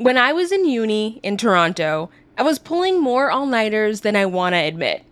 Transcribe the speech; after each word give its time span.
When 0.00 0.16
I 0.16 0.32
was 0.32 0.50
in 0.50 0.64
uni 0.64 1.20
in 1.22 1.36
Toronto, 1.36 2.08
I 2.38 2.42
was 2.42 2.58
pulling 2.58 3.02
more 3.02 3.30
all 3.30 3.44
nighters 3.44 4.00
than 4.00 4.16
I 4.16 4.24
want 4.24 4.54
to 4.54 4.58
admit. 4.58 5.04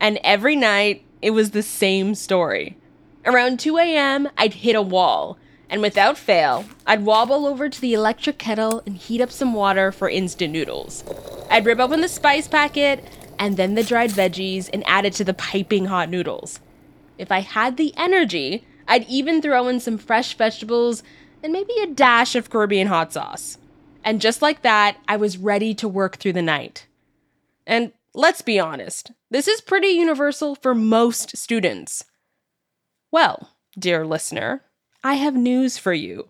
And 0.00 0.18
every 0.24 0.56
night, 0.56 1.04
it 1.22 1.30
was 1.30 1.52
the 1.52 1.62
same 1.62 2.16
story. 2.16 2.76
Around 3.24 3.60
2 3.60 3.78
a.m., 3.78 4.28
I'd 4.36 4.54
hit 4.54 4.74
a 4.74 4.82
wall, 4.82 5.38
and 5.70 5.80
without 5.80 6.18
fail, 6.18 6.64
I'd 6.84 7.04
wobble 7.04 7.46
over 7.46 7.68
to 7.68 7.80
the 7.80 7.94
electric 7.94 8.38
kettle 8.38 8.82
and 8.84 8.96
heat 8.96 9.20
up 9.20 9.30
some 9.30 9.54
water 9.54 9.92
for 9.92 10.10
instant 10.10 10.52
noodles. 10.52 11.04
I'd 11.48 11.64
rip 11.64 11.78
open 11.78 12.00
the 12.00 12.08
spice 12.08 12.48
packet 12.48 13.04
and 13.38 13.56
then 13.56 13.76
the 13.76 13.84
dried 13.84 14.10
veggies 14.10 14.68
and 14.72 14.82
add 14.84 15.04
it 15.04 15.12
to 15.12 15.24
the 15.24 15.34
piping 15.34 15.84
hot 15.84 16.10
noodles. 16.10 16.58
If 17.18 17.30
I 17.30 17.38
had 17.38 17.76
the 17.76 17.94
energy, 17.96 18.66
I'd 18.88 19.08
even 19.08 19.40
throw 19.40 19.68
in 19.68 19.78
some 19.78 19.96
fresh 19.96 20.36
vegetables 20.36 21.04
and 21.40 21.52
maybe 21.52 21.74
a 21.80 21.86
dash 21.86 22.34
of 22.34 22.50
Caribbean 22.50 22.88
hot 22.88 23.12
sauce. 23.12 23.58
And 24.04 24.20
just 24.20 24.42
like 24.42 24.62
that, 24.62 24.98
I 25.08 25.16
was 25.16 25.38
ready 25.38 25.74
to 25.76 25.88
work 25.88 26.16
through 26.16 26.34
the 26.34 26.42
night. 26.42 26.86
And 27.66 27.92
let's 28.12 28.42
be 28.42 28.60
honest, 28.60 29.10
this 29.30 29.48
is 29.48 29.62
pretty 29.62 29.88
universal 29.88 30.54
for 30.56 30.74
most 30.74 31.36
students. 31.38 32.04
Well, 33.10 33.48
dear 33.78 34.06
listener, 34.06 34.62
I 35.02 35.14
have 35.14 35.34
news 35.34 35.78
for 35.78 35.94
you. 35.94 36.28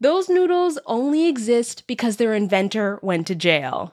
Those 0.00 0.28
noodles 0.28 0.78
only 0.84 1.26
exist 1.26 1.86
because 1.86 2.16
their 2.16 2.34
inventor 2.34 2.98
went 3.02 3.26
to 3.28 3.34
jail. 3.34 3.92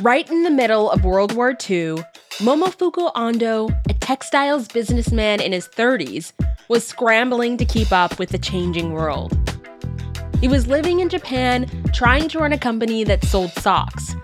Right 0.00 0.30
in 0.30 0.44
the 0.44 0.50
middle 0.50 0.90
of 0.90 1.04
World 1.04 1.34
War 1.34 1.50
II, 1.50 1.96
Momofuku 2.38 3.12
Ando, 3.14 3.70
a 3.90 3.94
textiles 3.94 4.68
businessman 4.68 5.40
in 5.40 5.52
his 5.52 5.68
30s, 5.68 6.32
was 6.68 6.86
scrambling 6.86 7.56
to 7.58 7.64
keep 7.64 7.92
up 7.92 8.18
with 8.18 8.30
the 8.30 8.38
changing 8.38 8.92
world. 8.92 9.39
He 10.40 10.48
was 10.48 10.66
living 10.66 11.00
in 11.00 11.10
Japan 11.10 11.66
trying 11.92 12.28
to 12.30 12.38
run 12.38 12.54
a 12.54 12.58
company 12.58 13.04
that 13.04 13.24
sold 13.24 13.52
socks. 13.52 14.14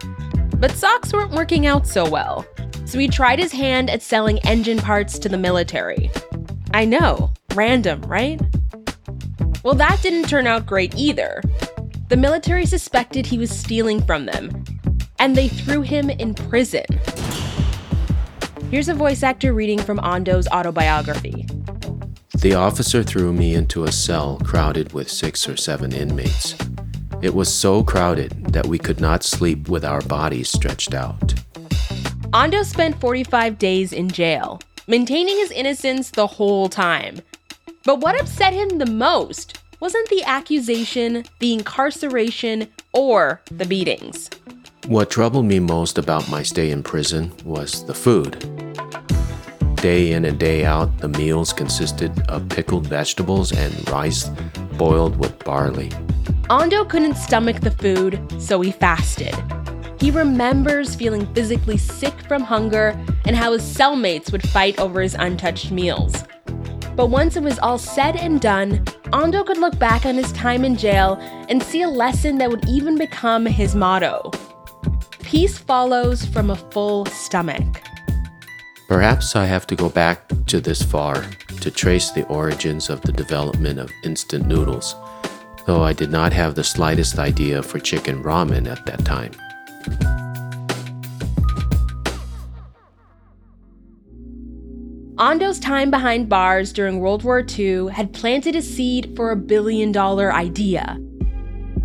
But 0.57 0.71
socks 0.71 1.13
weren't 1.13 1.33
working 1.33 1.67
out 1.67 1.87
so 1.87 2.09
well, 2.09 2.47
so 2.87 2.99
he 2.99 3.07
tried 3.07 3.39
his 3.39 3.53
hand 3.53 3.91
at 3.91 4.01
selling 4.01 4.39
engine 4.47 4.79
parts 4.79 5.19
to 5.19 5.29
the 5.29 5.37
military. 5.37 6.11
I 6.73 6.87
know, 6.87 7.35
random, 7.55 8.01
right? 8.03 8.41
Well, 9.63 9.75
that 9.75 10.01
didn't 10.03 10.29
turn 10.29 10.47
out 10.47 10.65
great 10.65 10.95
either. 10.95 11.43
The 12.09 12.17
military 12.17 12.65
suspected 12.65 13.27
he 13.27 13.37
was 13.37 13.51
stealing 13.51 14.01
from 14.03 14.25
them, 14.25 14.65
and 15.19 15.37
they 15.37 15.49
threw 15.49 15.83
him 15.83 16.09
in 16.09 16.33
prison. 16.33 16.87
Here's 18.71 18.89
a 18.89 18.95
voice 18.95 19.23
actor 19.23 19.53
reading 19.53 19.81
from 19.81 20.01
Ando's 20.01 20.49
autobiography. 20.49 21.47
The 22.41 22.55
officer 22.55 23.03
threw 23.03 23.33
me 23.33 23.55
into 23.55 23.85
a 23.85 23.93
cell 23.93 24.39
crowded 24.45 24.93
with 24.93 25.11
six 25.11 25.49
or 25.49 25.57
seven 25.57 25.93
inmates. 25.93 26.55
It 27.23 27.35
was 27.35 27.53
so 27.53 27.83
crowded 27.83 28.53
that 28.53 28.67
we 28.67 28.79
could 28.79 29.01
not 29.01 29.25
sleep 29.25 29.71
with 29.71 29.87
our 29.87 30.03
bodies 30.03 30.51
stretched 30.51 30.93
out. 30.93 31.35
Ando 32.35 32.63
spent 32.63 33.01
45 33.01 33.59
days 33.59 33.95
in 33.95 34.11
jail, 34.11 34.61
maintaining 34.87 35.37
his 35.39 35.51
innocence 35.51 36.11
the 36.11 36.27
whole 36.27 36.69
time. 36.69 37.23
But 37.85 38.01
what 38.01 38.21
upset 38.21 38.53
him 38.53 38.77
the 38.79 38.87
most 38.87 39.59
wasn't 39.81 40.09
the 40.11 40.23
accusation, 40.25 41.25
the 41.41 41.55
incarceration, 41.55 42.69
or 42.93 43.41
the 43.51 43.65
beatings. 43.65 44.29
What 44.87 45.11
troubled 45.11 45.47
me 45.47 45.59
most 45.59 45.97
about 45.97 46.29
my 46.29 46.43
stay 46.43 46.71
in 46.71 46.83
prison 46.83 47.33
was 47.45 47.87
the 47.87 47.95
food. 47.95 48.66
Day 49.87 50.11
in 50.11 50.25
and 50.25 50.37
day 50.37 50.65
out, 50.65 50.99
the 50.99 51.07
meals 51.07 51.53
consisted 51.53 52.11
of 52.29 52.49
pickled 52.49 52.89
vegetables 52.89 53.53
and 53.53 53.89
rice 53.89 54.29
boiled 54.73 55.17
with 55.17 55.39
barley. 55.45 55.91
Ando 56.51 56.89
couldn't 56.89 57.15
stomach 57.15 57.61
the 57.61 57.71
food, 57.71 58.21
so 58.37 58.61
he 58.61 58.73
fasted. 58.73 59.33
He 60.01 60.11
remembers 60.11 60.97
feeling 60.97 61.33
physically 61.35 61.77
sick 61.77 62.21
from 62.27 62.43
hunger 62.43 62.99
and 63.27 63.37
how 63.37 63.53
his 63.53 63.63
cellmates 63.63 64.33
would 64.33 64.49
fight 64.49 64.77
over 64.81 65.01
his 65.01 65.15
untouched 65.15 65.71
meals. 65.71 66.25
But 66.97 67.11
once 67.11 67.37
it 67.37 67.45
was 67.45 67.61
all 67.61 67.79
said 67.79 68.17
and 68.17 68.41
done, 68.41 68.85
Ando 69.13 69.47
could 69.47 69.59
look 69.59 69.79
back 69.79 70.05
on 70.05 70.17
his 70.17 70.33
time 70.33 70.65
in 70.65 70.75
jail 70.75 71.17
and 71.49 71.63
see 71.63 71.83
a 71.83 71.89
lesson 71.89 72.39
that 72.39 72.51
would 72.51 72.69
even 72.69 72.99
become 72.99 73.47
his 73.47 73.77
motto 73.77 74.33
Peace 75.27 75.59
follows 75.59 76.25
from 76.25 76.51
a 76.51 76.57
full 76.57 77.05
stomach. 77.07 77.83
Perhaps 78.89 79.35
I 79.35 79.47
have 79.47 79.67
to 79.67 79.75
go 79.75 79.89
back 79.89 80.29
to 80.47 80.61
this 80.61 80.81
far 80.81 81.25
to 81.61 81.71
trace 81.73 82.11
the 82.13 82.25
origins 82.27 82.89
of 82.89 83.01
the 83.01 83.11
development 83.11 83.81
of 83.81 83.91
instant 84.05 84.47
noodles, 84.47 84.95
though 85.67 85.83
I 85.83 85.93
did 85.93 86.13
not 86.13 86.33
have 86.33 86.55
the 86.55 86.63
slightest 86.63 87.19
idea 87.19 87.65
for 87.65 87.81
chicken 87.81 88.23
ramen 88.23 88.69
at 88.69 88.87
that 88.87 89.05
time. 89.05 89.33
Ando's 95.19 95.59
time 95.59 95.91
behind 95.91 96.29
bars 96.29 96.73
during 96.73 97.01
World 97.01 97.25
War 97.25 97.45
II 97.59 97.89
had 97.89 98.13
planted 98.13 98.55
a 98.55 98.63
seed 98.63 99.17
for 99.17 99.33
a 99.33 99.37
billion 99.37 99.91
dollar 99.91 100.33
idea. 100.33 100.97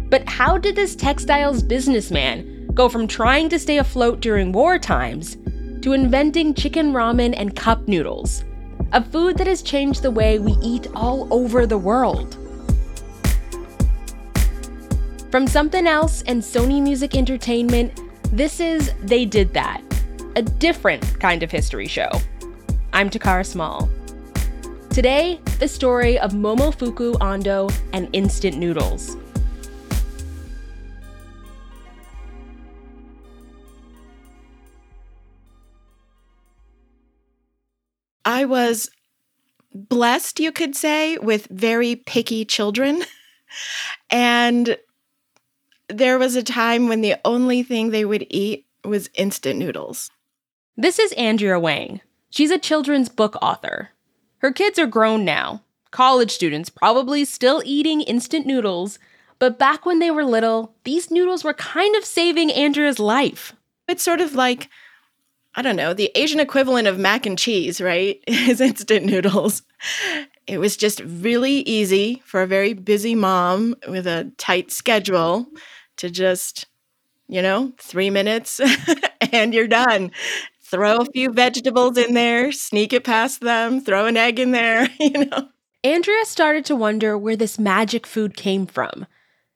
But 0.09 0.29
how 0.29 0.59
did 0.59 0.75
this 0.75 0.95
textiles 0.95 1.63
businessman 1.63 2.68
go 2.75 2.89
from 2.89 3.07
trying 3.07 3.50
to 3.50 3.57
stay 3.57 3.79
afloat 3.79 4.19
during 4.19 4.51
war 4.51 4.78
times 4.78 5.38
to 5.81 5.94
inventing 5.94 6.53
chicken 6.53 6.94
ramen 6.94 7.34
and 7.36 7.56
cup 7.56 7.88
noodles, 7.88 8.44
a 8.94 9.03
food 9.03 9.38
that 9.38 9.47
has 9.47 9.62
changed 9.62 10.03
the 10.03 10.12
way 10.12 10.38
we 10.38 10.53
eat 10.62 10.88
all 10.96 11.28
over 11.34 11.66
the 11.66 11.78
world? 11.78 12.38
From 15.31 15.47
Somethin' 15.47 15.88
Else 15.88 16.24
and 16.24 16.42
Sony 16.42 16.81
Music 16.81 17.16
Entertainment, 17.16 18.00
this 18.31 18.59
is 18.59 18.92
They 19.02 19.25
Did 19.25 19.53
That, 19.53 19.81
a 20.36 20.42
different 20.42 21.19
kind 21.19 21.42
of 21.42 21.50
history 21.50 21.88
show. 21.88 22.09
I'm 22.94 23.09
Takara 23.09 23.46
Small. 23.46 23.90
Today, 24.90 25.40
the 25.59 25.68
story 25.69 26.19
of 26.19 26.31
Momofuku 26.31 27.13
Ando 27.19 27.74
and 27.94 28.09
instant 28.12 28.58
noodles. 28.58 29.16
I 38.25 38.45
was 38.45 38.89
blessed, 39.73 40.39
you 40.39 40.51
could 40.51 40.75
say, 40.75 41.17
with 41.17 41.47
very 41.47 41.95
picky 41.95 42.45
children. 42.45 43.03
and 44.09 44.77
there 45.89 46.17
was 46.17 46.35
a 46.35 46.43
time 46.43 46.87
when 46.87 47.01
the 47.01 47.15
only 47.25 47.63
thing 47.63 47.89
they 47.89 48.05
would 48.05 48.25
eat 48.29 48.65
was 48.83 49.09
instant 49.15 49.59
noodles. 49.59 50.09
This 50.77 50.99
is 50.99 51.11
Andrea 51.13 51.59
Wang. 51.59 52.01
She's 52.29 52.51
a 52.51 52.57
children's 52.57 53.09
book 53.09 53.35
author. 53.41 53.89
Her 54.38 54.51
kids 54.51 54.79
are 54.79 54.88
grown 54.88 55.25
now, 55.25 55.62
college 55.91 56.31
students, 56.31 56.69
probably 56.69 57.25
still 57.25 57.62
eating 57.65 58.01
instant 58.01 58.47
noodles, 58.47 58.97
but 59.38 59.59
back 59.59 59.85
when 59.85 60.00
they 60.00 60.12
were 60.12 60.24
little, 60.24 60.75
these 60.83 61.12
noodles 61.12 61.44
were 61.44 61.53
kind 61.53 61.95
of 61.95 62.06
saving 62.06 62.51
Andrea's 62.51 63.00
life. 63.00 63.53
It's 63.88 64.03
sort 64.03 64.21
of 64.21 64.33
like, 64.33 64.69
I 65.56 65.62
don't 65.62 65.75
know, 65.75 65.94
the 65.94 66.12
Asian 66.15 66.39
equivalent 66.39 66.88
of 66.88 66.98
mac 66.98 67.25
and 67.25 67.38
cheese, 67.38 67.81
right? 67.81 68.24
Is 68.27 68.62
instant 68.62 69.06
noodles. 69.06 69.63
It 70.48 70.59
was 70.59 70.77
just 70.77 71.01
really 71.01 71.62
easy 71.62 72.21
for 72.25 72.42
a 72.42 72.48
very 72.48 72.74
busy 72.74 73.15
mom 73.15 73.75
with 73.88 74.07
a 74.07 74.31
tight 74.38 74.71
schedule 74.71 75.48
to 75.98 76.09
just, 76.09 76.68
you 77.27 77.42
know, 77.42 77.74
three 77.77 78.09
minutes 78.09 78.59
and 79.31 79.53
you're 79.53 79.68
done 79.68 80.12
throw 80.71 80.98
a 80.98 81.06
few 81.06 81.31
vegetables 81.31 81.98
in 81.98 82.13
there, 82.13 82.51
sneak 82.51 82.94
it 82.94 83.03
past 83.03 83.42
them, 83.42 83.81
throw 83.81 84.06
an 84.06 84.15
egg 84.15 84.39
in 84.39 84.51
there, 84.51 84.88
you 85.00 85.25
know. 85.25 85.50
Andrea 85.83 86.25
started 86.25 86.63
to 86.65 86.75
wonder 86.75 87.18
where 87.18 87.36
this 87.36 87.59
magic 87.59 88.07
food 88.07 88.38
came 88.38 88.65
from. 88.65 89.06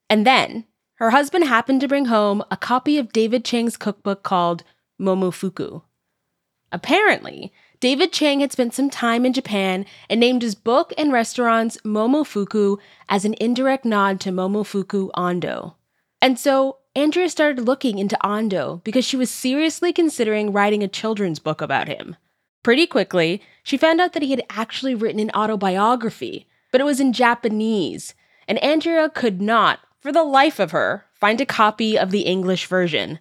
And 0.10 0.28
then 0.28 0.66
her 0.96 1.12
husband 1.12 1.46
happened 1.46 1.82
to 1.82 1.88
bring 1.88 2.06
home 2.06 2.44
a 2.52 2.58
copy 2.58 2.98
of 2.98 3.14
David 3.14 3.46
Chang's 3.46 3.78
cookbook 3.78 4.24
called 4.24 4.64
Momofuku. 5.00 5.84
Apparently, 6.72 7.54
David 7.80 8.12
Chang 8.12 8.40
had 8.40 8.52
spent 8.52 8.74
some 8.74 8.90
time 8.90 9.26
in 9.26 9.34
Japan 9.34 9.86
and 10.10 10.20
named 10.20 10.42
his 10.42 10.56
book 10.56 10.94
and 10.98 11.12
restaurants 11.12 11.78
Momofuku 11.86 12.78
as 13.08 13.26
an 13.26 13.36
indirect 13.40 13.86
nod 13.86 14.20
to 14.22 14.32
Momofuku 14.32 15.12
Ando. 15.12 15.76
And 16.22 16.40
so 16.40 16.78
Andrea 16.96 17.30
started 17.30 17.66
looking 17.66 18.00
into 18.00 18.18
Ando 18.24 18.84
because 18.84 19.06
she 19.06 19.18
was 19.18 19.30
seriously 19.30 19.94
considering 19.94 20.52
writing 20.52 20.82
a 20.82 20.88
children's 20.88 21.40
book 21.40 21.62
about 21.62 21.88
him. 21.88 22.16
Pretty 22.64 22.88
quickly, 22.88 23.42
she 23.64 23.78
found 23.78 24.02
out 24.02 24.14
that 24.14 24.24
he 24.24 24.32
had 24.32 24.44
actually 24.50 24.96
written 24.96 25.20
an 25.20 25.30
autobiography, 25.36 26.48
but 26.72 26.82
it 26.82 26.86
was 26.86 27.00
in 27.00 27.14
Japanese, 27.14 28.16
and 28.48 28.58
Andrea 28.64 29.10
could 29.10 29.42
not, 29.42 29.82
for 30.00 30.12
the 30.12 30.24
life 30.24 30.60
of 30.60 30.72
her, 30.72 31.06
find 31.14 31.40
a 31.40 31.46
copy 31.46 31.98
of 31.98 32.12
the 32.12 32.22
English 32.22 32.66
version, 32.66 33.20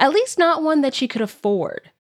at 0.00 0.12
least 0.12 0.38
not 0.38 0.64
one 0.64 0.80
that 0.80 0.94
she 0.94 1.06
could 1.06 1.22
afford. 1.22 1.92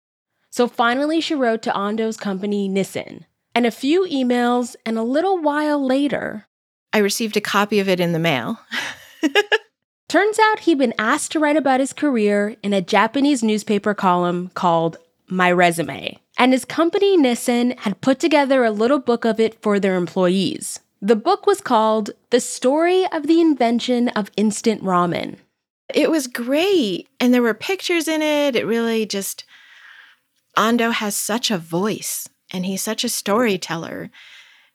So 0.50 0.68
finally, 0.68 1.22
she 1.22 1.36
wrote 1.36 1.62
to 1.64 1.78
Ando's 1.78 2.18
company, 2.18 2.68
Nissin, 2.68 3.26
And 3.54 3.68
a 3.68 3.72
few 3.72 4.08
emails, 4.08 4.76
and 4.86 4.98
a 4.98 5.04
little 5.04 5.38
while 5.38 5.86
later, 5.86 6.48
I 6.92 6.98
received 6.98 7.38
a 7.38 7.42
copy 7.42 7.80
of 7.80 7.88
it 7.88 8.00
in 8.00 8.14
the 8.14 8.20
mail. 8.20 8.60
turns 10.10 10.40
out 10.40 10.62
he'd 10.62 10.80
been 10.80 10.94
asked 10.98 11.32
to 11.32 11.40
write 11.40 11.56
about 11.56 11.80
his 11.80 11.94
career 11.94 12.58
in 12.64 12.74
a 12.74 12.82
Japanese 12.82 13.44
newspaper 13.44 13.94
column 13.94 14.50
called 14.56 14.98
My 15.28 15.52
Resume. 15.52 16.18
And 16.38 16.52
his 16.52 16.66
company, 16.66 17.18
Nissin, 17.18 17.78
had 17.80 18.02
put 18.02 18.20
together 18.20 18.64
a 18.64 18.72
little 18.72 19.00
book 19.00 19.24
of 19.24 19.40
it 19.40 19.62
for 19.62 19.80
their 19.80 19.96
employees. 19.96 20.80
The 21.02 21.16
book 21.16 21.46
was 21.46 21.62
called 21.62 22.10
The 22.32 22.40
Story 22.40 23.06
of 23.12 23.28
the 23.28 23.40
Invention 23.40 24.10
of 24.10 24.32
Instant 24.36 24.84
Ramen. 24.84 25.38
It 25.94 26.12
was 26.12 26.28
great. 26.28 27.08
And 27.20 27.34
there 27.34 27.42
were 27.42 27.54
pictures 27.54 28.08
in 28.08 28.22
it. 28.22 28.56
It 28.56 28.66
really 28.66 29.06
just 29.06 29.46
Ando 30.58 30.92
has 30.92 31.16
such 31.16 31.52
a 31.52 31.58
voice 31.58 32.28
and 32.52 32.66
he's 32.66 32.82
such 32.82 33.04
a 33.04 33.10
storyteller. 33.10 34.10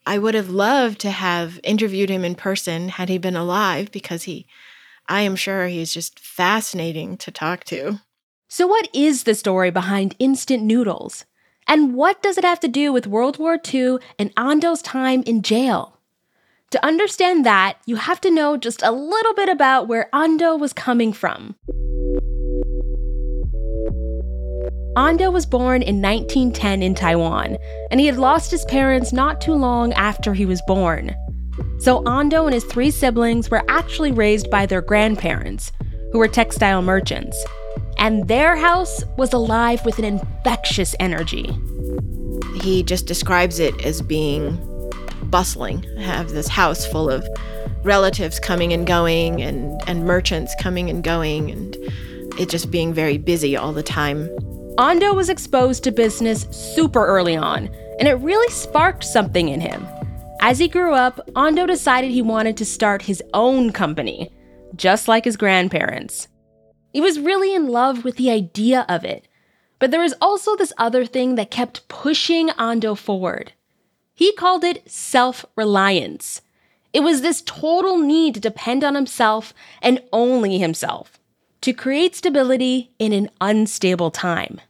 I 0.07 0.19
would 0.19 0.35
have 0.35 0.51
loved 0.51 1.01
to 1.01 1.11
have 1.11 1.61
interviewed 1.63 2.11
him 2.11 2.25
in 2.25 2.35
person 2.35 2.91
had 2.91 3.09
he 3.09 3.19
been 3.19 3.37
alive 3.37 3.91
because 3.91 4.25
he, 4.25 4.47
I 5.09 5.23
am 5.23 5.37
sure 5.37 5.67
he's 5.67 5.93
just 5.93 6.19
fascinating 6.19 7.17
to 7.19 7.31
talk 7.31 7.65
to. 7.65 8.01
So, 8.49 8.67
what 8.67 8.89
is 8.93 9.25
the 9.25 9.35
story 9.35 9.71
behind 9.71 10.15
instant 10.19 10.63
noodles? 10.63 11.25
And 11.67 11.95
what 11.95 12.23
does 12.23 12.37
it 12.37 12.45
have 12.45 12.61
to 12.61 12.69
do 12.69 12.93
with 12.93 13.07
World 13.07 13.39
War 13.39 13.59
II 13.73 13.99
and 14.19 14.35
Ando's 14.37 14.83
time 14.83 15.23
in 15.23 15.43
jail? 15.43 15.94
To 16.75 16.85
understand 16.85 17.47
that, 17.47 17.77
you 17.87 17.95
have 17.95 18.21
to 18.23 18.33
know 18.33 18.57
just 18.57 18.83
a 18.83 18.91
little 18.91 19.33
bit 19.35 19.49
about 19.49 19.87
where 19.87 20.09
Ando 20.13 20.59
was 20.59 20.73
coming 20.73 21.13
from. 21.13 21.55
Ando 24.97 25.33
was 25.33 25.47
born 25.47 25.83
in 25.83 26.03
1910 26.03 26.83
in 26.83 26.97
Taiwan, 26.97 27.59
and 27.93 28.01
he 28.01 28.07
had 28.07 28.17
lost 28.17 28.51
his 28.51 28.65
parents 28.65 29.13
not 29.13 29.41
too 29.41 29.53
long 29.53 29.93
after 29.93 30.35
he 30.35 30.45
was 30.45 30.61
born. 30.67 31.15
So 31.79 32.03
Ando 32.03 32.47
and 32.47 32.55
his 32.55 32.65
three 32.65 32.91
siblings 32.91 33.53
were 33.53 33.63
actually 33.69 34.11
raised 34.11 34.51
by 34.51 34.67
their 34.67 34.83
grandparents, 34.83 35.71
who 36.11 36.19
were 36.19 36.27
textile 36.27 36.83
merchants. 36.83 37.41
And 37.99 38.27
their 38.27 38.57
house 38.57 39.05
was 39.17 39.33
alive 39.33 39.85
with 39.85 40.01
an 40.01 40.05
infectious 40.05 40.97
energy. 40.99 41.57
He 42.63 42.83
just 42.83 43.07
describes 43.07 43.61
it 43.61 43.81
as 43.87 44.03
being 44.03 44.59
bustling. 45.31 45.85
I 45.99 46.03
have 46.03 46.31
this 46.31 46.49
house 46.49 46.87
full 46.87 47.11
of 47.11 47.27
relatives 47.83 48.41
coming 48.41 48.73
and 48.73 48.87
going 48.87 49.43
and, 49.43 49.81
and 49.89 50.05
merchants 50.05 50.55
coming 50.61 50.89
and 50.89 51.03
going 51.03 51.51
and 51.51 51.77
it 52.39 52.49
just 52.49 52.71
being 52.71 52.93
very 52.93 53.19
busy 53.19 53.57
all 53.57 53.73
the 53.73 53.83
time. 53.83 54.29
Ando 54.77 55.15
was 55.15 55.29
exposed 55.29 55.85
to 55.85 55.93
business 55.93 56.49
super 56.51 57.07
early 57.07 57.37
on, 57.37 57.69
and 58.01 58.09
it 58.09 58.15
really 58.15 58.51
sparked 58.53 59.05
something 59.05 59.49
in 59.49 59.61
him. 59.61 59.87
As 60.41 60.59
he 60.59 60.67
grew 60.67 60.93
up, 60.93 61.21
Ando 61.37 61.67
decided 61.67 62.11
he 62.11 62.23
wanted 62.23 62.57
to 62.57 62.65
start 62.65 63.03
his 63.03 63.23
own 63.33 63.71
company, 63.71 64.33
just 64.75 65.07
like 65.07 65.25
his 65.25 65.37
grandparents. 65.37 66.27
He 66.93 67.01
was 67.01 67.21
really 67.21 67.55
in 67.55 67.69
love 67.69 68.05
with 68.05 68.17
the 68.17 68.31
idea 68.31 68.85
of 68.89 69.05
it, 69.05 69.29
but 69.79 69.93
there 69.93 70.01
was 70.01 70.15
also 70.21 70.57
this 70.57 70.73
other 70.77 71.07
thing 71.07 71.37
that 71.37 71.53
kept 71.53 71.87
pushing 71.89 72.49
Ando 72.49 72.99
forward. 72.99 73.53
He 74.15 74.33
called 74.33 74.65
it 74.65 74.89
self 74.91 75.45
reliance. 75.57 76.41
It 76.93 77.01
was 77.01 77.21
this 77.21 77.43
total 77.43 77.99
need 77.99 78.35
to 78.35 78.41
depend 78.41 78.85
on 78.85 78.95
himself 78.95 79.53
and 79.83 80.01
only 80.13 80.59
himself 80.59 81.19
to 81.61 81.73
create 81.73 82.15
stability 82.15 82.93
in 82.99 83.13
an 83.13 83.31
unstable 83.41 84.11
time. 84.11 84.61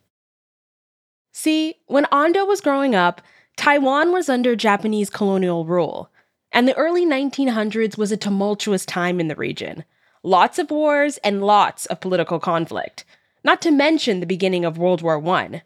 See, 1.32 1.74
when 1.86 2.04
Ando 2.06 2.46
was 2.46 2.60
growing 2.60 2.94
up, 2.94 3.20
Taiwan 3.56 4.12
was 4.12 4.28
under 4.28 4.56
Japanese 4.56 5.10
colonial 5.10 5.64
rule, 5.64 6.10
and 6.52 6.66
the 6.66 6.76
early 6.76 7.04
1900s 7.04 7.98
was 7.98 8.12
a 8.12 8.16
tumultuous 8.16 8.86
time 8.86 9.18
in 9.18 9.26
the 9.26 9.34
region. 9.34 9.84
Lots 10.22 10.58
of 10.58 10.70
wars 10.70 11.18
and 11.18 11.44
lots 11.44 11.86
of 11.86 12.00
political 12.00 12.38
conflict, 12.38 13.04
not 13.42 13.60
to 13.62 13.70
mention 13.70 14.20
the 14.20 14.26
beginning 14.26 14.64
of 14.64 14.78
World 14.78 15.02
War 15.02 15.20
I. 15.26 15.62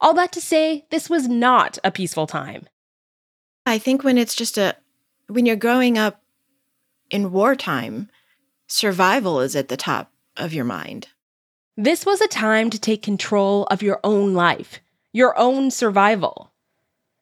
All 0.00 0.14
that 0.14 0.32
to 0.32 0.40
say, 0.40 0.84
this 0.90 1.08
was 1.08 1.28
not 1.28 1.78
a 1.84 1.92
peaceful 1.92 2.26
time. 2.26 2.66
I 3.68 3.78
think 3.78 4.04
when 4.04 4.16
it's 4.16 4.36
just 4.36 4.56
a, 4.56 4.76
when 5.26 5.44
you're 5.44 5.56
growing 5.56 5.98
up 5.98 6.22
in 7.10 7.32
wartime, 7.32 8.08
survival 8.68 9.40
is 9.40 9.56
at 9.56 9.68
the 9.68 9.76
top 9.76 10.12
of 10.36 10.54
your 10.54 10.64
mind. 10.64 11.08
This 11.76 12.06
was 12.06 12.20
a 12.20 12.28
time 12.28 12.70
to 12.70 12.78
take 12.78 13.02
control 13.02 13.64
of 13.64 13.82
your 13.82 13.98
own 14.04 14.34
life, 14.34 14.78
your 15.12 15.36
own 15.36 15.72
survival. 15.72 16.52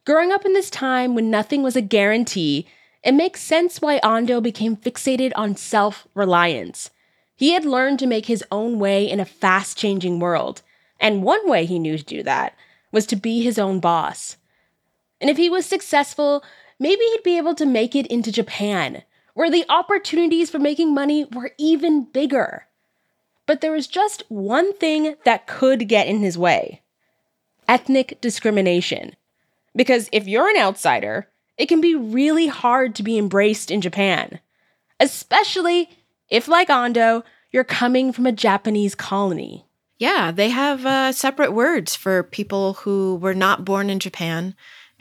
Growing 0.04 0.32
up 0.32 0.44
in 0.44 0.52
this 0.52 0.68
time 0.68 1.14
when 1.14 1.30
nothing 1.30 1.62
was 1.62 1.76
a 1.76 1.80
guarantee, 1.80 2.66
it 3.02 3.12
makes 3.12 3.40
sense 3.40 3.80
why 3.80 3.98
Ando 4.00 4.42
became 4.42 4.76
fixated 4.76 5.32
on 5.34 5.56
self 5.56 6.06
reliance. 6.14 6.90
He 7.34 7.52
had 7.52 7.64
learned 7.64 7.98
to 8.00 8.06
make 8.06 8.26
his 8.26 8.44
own 8.52 8.78
way 8.78 9.10
in 9.10 9.18
a 9.18 9.24
fast 9.24 9.78
changing 9.78 10.20
world, 10.20 10.60
and 11.00 11.22
one 11.22 11.48
way 11.48 11.64
he 11.64 11.78
knew 11.78 11.96
to 11.96 12.04
do 12.04 12.22
that 12.22 12.54
was 12.92 13.06
to 13.06 13.16
be 13.16 13.42
his 13.42 13.58
own 13.58 13.80
boss. 13.80 14.36
And 15.20 15.30
if 15.30 15.36
he 15.36 15.48
was 15.48 15.66
successful, 15.66 16.44
maybe 16.78 17.02
he'd 17.04 17.22
be 17.22 17.38
able 17.38 17.54
to 17.54 17.66
make 17.66 17.94
it 17.94 18.06
into 18.08 18.32
Japan, 18.32 19.02
where 19.34 19.50
the 19.50 19.64
opportunities 19.68 20.50
for 20.50 20.58
making 20.58 20.94
money 20.94 21.24
were 21.24 21.52
even 21.58 22.04
bigger. 22.04 22.66
But 23.46 23.60
there 23.60 23.72
was 23.72 23.86
just 23.86 24.22
one 24.28 24.72
thing 24.74 25.16
that 25.24 25.46
could 25.46 25.88
get 25.88 26.06
in 26.06 26.20
his 26.20 26.38
way 26.38 26.82
ethnic 27.66 28.20
discrimination. 28.20 29.16
Because 29.74 30.08
if 30.12 30.28
you're 30.28 30.48
an 30.48 30.60
outsider, 30.60 31.28
it 31.56 31.66
can 31.66 31.80
be 31.80 31.94
really 31.94 32.46
hard 32.46 32.94
to 32.94 33.02
be 33.02 33.18
embraced 33.18 33.70
in 33.70 33.80
Japan, 33.80 34.40
especially 35.00 35.88
if, 36.28 36.46
like 36.48 36.68
Ando, 36.68 37.22
you're 37.50 37.64
coming 37.64 38.12
from 38.12 38.26
a 38.26 38.32
Japanese 38.32 38.94
colony. 38.94 39.64
Yeah, 39.98 40.32
they 40.32 40.50
have 40.50 40.84
uh, 40.84 41.12
separate 41.12 41.52
words 41.52 41.94
for 41.94 42.22
people 42.22 42.74
who 42.74 43.16
were 43.16 43.34
not 43.34 43.64
born 43.64 43.88
in 43.88 44.00
Japan 44.00 44.54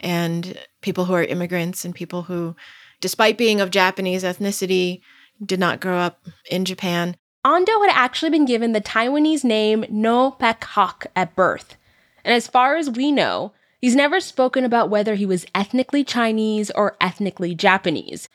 and 0.04 0.56
people 0.82 1.06
who 1.06 1.14
are 1.14 1.24
immigrants 1.24 1.84
and 1.84 1.94
people 1.94 2.22
who, 2.22 2.54
despite 3.00 3.38
being 3.38 3.60
of 3.60 3.70
Japanese 3.70 4.22
ethnicity, 4.22 5.00
did 5.44 5.58
not 5.58 5.80
grow 5.80 5.98
up 5.98 6.26
in 6.50 6.64
Japan. 6.64 7.16
Ando 7.44 7.86
had 7.86 7.90
actually 7.92 8.30
been 8.30 8.44
given 8.44 8.72
the 8.72 8.80
Taiwanese 8.80 9.44
name 9.44 9.84
No 9.90 10.30
Pek 10.30 10.62
Hok 10.62 11.06
at 11.16 11.34
birth. 11.34 11.76
And 12.24 12.32
as 12.34 12.46
far 12.46 12.76
as 12.76 12.90
we 12.90 13.10
know, 13.10 13.52
he's 13.80 13.96
never 13.96 14.20
spoken 14.20 14.64
about 14.64 14.90
whether 14.90 15.14
he 15.14 15.26
was 15.26 15.46
ethnically 15.54 16.04
Chinese 16.04 16.70
or 16.70 16.96
ethnically 17.00 17.54
Japanese, 17.54 18.28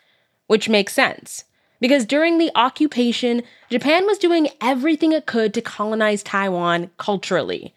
which 0.47 0.69
makes 0.69 0.93
sense. 0.93 1.45
Because 1.79 2.05
during 2.05 2.37
the 2.37 2.51
occupation, 2.55 3.43
Japan 3.69 4.05
was 4.05 4.17
doing 4.17 4.49
everything 4.59 5.11
it 5.11 5.25
could 5.25 5.53
to 5.53 5.61
colonize 5.61 6.21
Taiwan 6.23 6.89
culturally. 6.97 7.73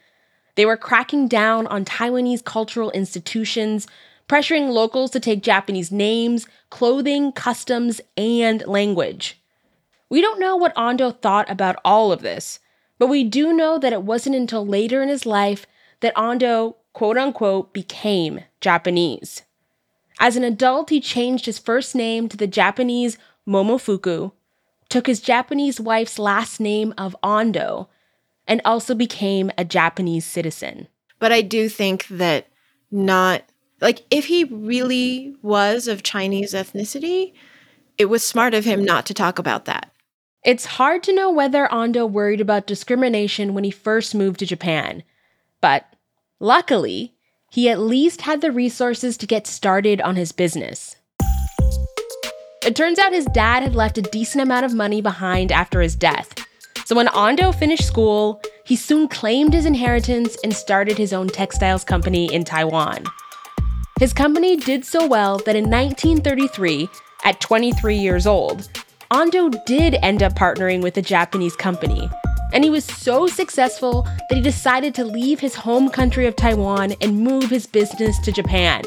They 0.54 0.66
were 0.66 0.76
cracking 0.76 1.28
down 1.28 1.66
on 1.66 1.85
Taiwanese 1.85 2.44
cultural 2.44 2.90
institutions, 2.90 3.87
pressuring 4.28 4.71
locals 4.71 5.11
to 5.12 5.21
take 5.21 5.42
Japanese 5.42 5.90
names, 5.90 6.47
clothing, 6.71 7.32
customs, 7.32 8.00
and 8.16 8.66
language. 8.66 9.40
We 10.09 10.21
don't 10.21 10.40
know 10.40 10.56
what 10.56 10.75
Ando 10.75 11.18
thought 11.18 11.50
about 11.50 11.76
all 11.85 12.12
of 12.12 12.21
this, 12.21 12.61
but 12.99 13.06
we 13.06 13.25
do 13.25 13.52
know 13.52 13.78
that 13.78 13.92
it 13.92 14.02
wasn't 14.02 14.37
until 14.37 14.66
later 14.66 15.02
in 15.02 15.09
his 15.09 15.25
life 15.25 15.66
that 16.00 16.14
Ando, 16.14 16.76
quote 16.92 17.16
unquote, 17.16 17.73
became 17.73 18.40
Japanese. 18.61 19.42
As 20.21 20.37
an 20.37 20.44
adult, 20.44 20.90
he 20.90 21.00
changed 21.00 21.47
his 21.47 21.59
first 21.59 21.94
name 21.94 22.28
to 22.28 22.37
the 22.37 22.47
Japanese 22.47 23.16
Momofuku, 23.49 24.32
took 24.88 25.06
his 25.06 25.21
Japanese 25.21 25.80
wife's 25.80 26.18
last 26.18 26.61
name 26.61 26.92
of 26.99 27.16
Ando, 27.23 27.88
and 28.46 28.61
also 28.64 28.94
became 28.94 29.50
a 29.56 29.64
Japanese 29.64 30.25
citizen. 30.25 30.88
But 31.18 31.32
I 31.32 31.42
do 31.42 31.68
think 31.68 32.06
that 32.08 32.49
not, 32.90 33.42
like, 33.80 34.04
if 34.11 34.26
he 34.26 34.44
really 34.44 35.37
was 35.42 35.88
of 35.88 36.02
Chinese 36.02 36.52
ethnicity, 36.52 37.32
it 37.99 38.06
was 38.06 38.22
smart 38.22 38.54
of 38.54 38.64
him 38.64 38.84
not 38.84 39.06
to 39.06 39.14
talk 39.14 39.38
about 39.38 39.64
that. 39.66 39.92
It's 40.44 40.64
hard 40.64 41.02
to 41.04 41.14
know 41.14 41.30
whether 41.30 41.68
Ando 41.68 42.11
worried 42.11 42.40
about 42.40 42.66
discrimination 42.66 43.54
when 43.54 43.64
he 43.64 43.70
first 43.70 44.14
moved 44.14 44.40
to 44.40 44.46
Japan, 44.46 45.04
but 45.61 45.87
Luckily, 46.42 47.14
he 47.52 47.68
at 47.68 47.78
least 47.78 48.22
had 48.22 48.40
the 48.40 48.50
resources 48.50 49.16
to 49.16 49.28
get 49.28 49.46
started 49.46 50.00
on 50.00 50.16
his 50.16 50.32
business. 50.32 50.96
It 52.66 52.75
turns 52.75 52.99
out 52.99 53.12
his 53.12 53.26
dad 53.26 53.62
had 53.62 53.76
left 53.76 53.96
a 53.96 54.02
decent 54.02 54.42
amount 54.42 54.64
of 54.64 54.75
money 54.75 55.00
behind 55.00 55.52
after 55.52 55.80
his 55.80 55.94
death. 55.94 56.34
So 56.85 56.97
when 56.97 57.07
Ando 57.09 57.55
finished 57.55 57.87
school, 57.87 58.43
he 58.65 58.77
soon 58.77 59.09
claimed 59.09 59.55
his 59.55 59.67
inheritance 59.67 60.37
and 60.43 60.55
started 60.55 60.99
his 60.99 61.12
own 61.12 61.29
textiles 61.29 61.85
company 61.85 62.33
in 62.33 62.45
Taiwan. 62.45 63.05
His 64.01 64.12
company 64.12 64.57
did 64.57 64.85
so 64.85 65.07
well 65.07 65.39
that 65.39 65.55
in 65.55 65.71
1933, 65.71 66.89
at 67.25 67.41
23 67.41 67.97
years 67.97 68.27
old, 68.27 68.69
Ando 69.12 69.65
did 69.65 69.97
end 70.03 70.23
up 70.23 70.35
partnering 70.35 70.83
with 70.83 70.97
a 70.97 71.03
Japanese 71.03 71.55
company. 71.55 72.11
And 72.53 72.65
he 72.65 72.71
was 72.71 72.85
so 72.85 73.27
successful 73.27 74.03
that 74.29 74.37
he 74.37 74.41
decided 74.41 74.95
to 74.97 75.05
leave 75.05 75.39
his 75.39 75.55
home 75.55 75.89
country 75.89 76.27
of 76.27 76.35
Taiwan 76.35 76.95
and 77.01 77.21
move 77.21 77.49
his 77.49 77.67
business 77.67 78.19
to 78.21 78.33
Japan. 78.33 78.83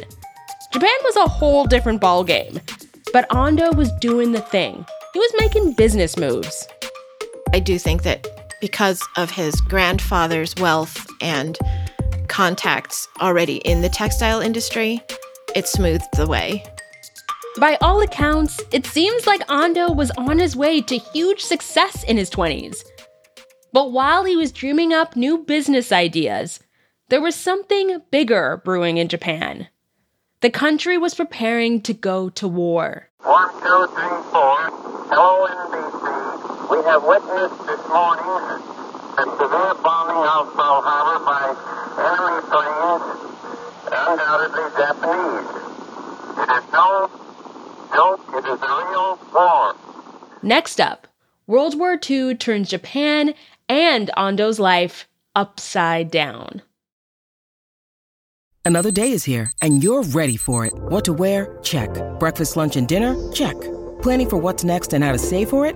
Japan 0.73 0.97
was 1.03 1.15
a 1.15 1.29
whole 1.29 1.65
different 1.65 2.01
ballgame, 2.01 2.59
but 3.13 3.29
Ando 3.29 3.73
was 3.75 3.91
doing 4.01 4.33
the 4.33 4.41
thing. 4.41 4.85
He 5.13 5.19
was 5.19 5.33
making 5.39 5.73
business 5.73 6.17
moves. 6.17 6.67
I 7.55 7.59
do 7.59 7.79
think 7.79 8.03
that 8.03 8.27
because 8.59 9.01
of 9.15 9.31
his 9.31 9.55
grandfather's 9.61 10.53
wealth 10.57 11.07
and 11.21 11.57
contacts 12.27 13.07
already 13.21 13.59
in 13.59 13.81
the 13.81 13.87
textile 13.87 14.41
industry, 14.41 15.01
it 15.55 15.65
smoothed 15.65 16.17
the 16.17 16.27
way. 16.27 16.65
By 17.57 17.77
all 17.79 18.01
accounts, 18.01 18.59
it 18.73 18.85
seems 18.85 19.25
like 19.25 19.47
Ando 19.47 19.95
was 19.95 20.11
on 20.17 20.37
his 20.37 20.57
way 20.57 20.81
to 20.81 20.97
huge 20.97 21.39
success 21.39 22.03
in 22.03 22.17
his 22.17 22.29
20s. 22.29 22.83
But 23.71 23.93
while 23.93 24.25
he 24.25 24.35
was 24.35 24.51
dreaming 24.51 24.91
up 24.91 25.15
new 25.15 25.37
business 25.37 25.93
ideas, 25.93 26.59
there 27.07 27.21
was 27.21 27.37
something 27.37 28.01
bigger 28.11 28.61
brewing 28.65 28.97
in 28.97 29.07
Japan. 29.07 29.69
The 30.41 30.49
country 30.49 30.97
was 30.97 31.15
preparing 31.15 31.79
to 31.83 31.93
go 31.93 32.27
to 32.31 32.49
war. 32.49 33.07
One, 33.19 33.49
two, 33.61 33.87
three, 33.95 34.23
four. 34.29 34.57
Hello, 35.07 35.47
NBC. 35.47 36.14
We 36.69 36.77
have 36.83 37.03
witnessed 37.03 37.67
this 37.67 37.87
morning 37.89 38.25
a 38.25 39.23
severe 39.23 39.73
bombing 39.83 40.23
of 40.25 40.53
Pearl 40.55 40.81
Harbor 40.81 41.23
by 41.23 41.53
enemy 42.01 42.41
planes, 42.49 43.05
undoubtedly 43.85 44.65
Japanese. 44.75 45.45
It 46.41 46.49
is 46.57 46.65
no 46.73 47.09
joke, 47.93 48.21
it 48.33 48.45
is 48.45 48.59
a 48.61 48.89
real 48.89 49.19
war. 49.31 49.75
Next 50.41 50.81
up, 50.81 51.07
World 51.45 51.77
War 51.77 51.99
II 52.09 52.33
turns 52.35 52.69
Japan 52.69 53.35
and 53.69 54.09
Ando's 54.17 54.59
life 54.59 55.07
upside 55.35 56.09
down. 56.09 56.63
Another 58.65 58.89
day 58.89 59.11
is 59.11 59.25
here, 59.25 59.51
and 59.61 59.83
you're 59.83 60.01
ready 60.01 60.37
for 60.37 60.65
it. 60.65 60.73
What 60.73 61.05
to 61.05 61.13
wear? 61.13 61.59
Check. 61.61 61.91
Breakfast, 62.19 62.57
lunch, 62.57 62.75
and 62.75 62.87
dinner? 62.87 63.15
Check. 63.31 63.55
Planning 64.01 64.29
for 64.29 64.37
what's 64.37 64.63
next 64.63 64.93
and 64.93 65.03
how 65.03 65.11
to 65.11 65.19
save 65.19 65.49
for 65.49 65.67
it? 65.67 65.75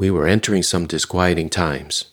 We 0.00 0.10
were 0.10 0.26
entering 0.26 0.62
some 0.62 0.86
disquieting 0.86 1.50
times. 1.50 2.06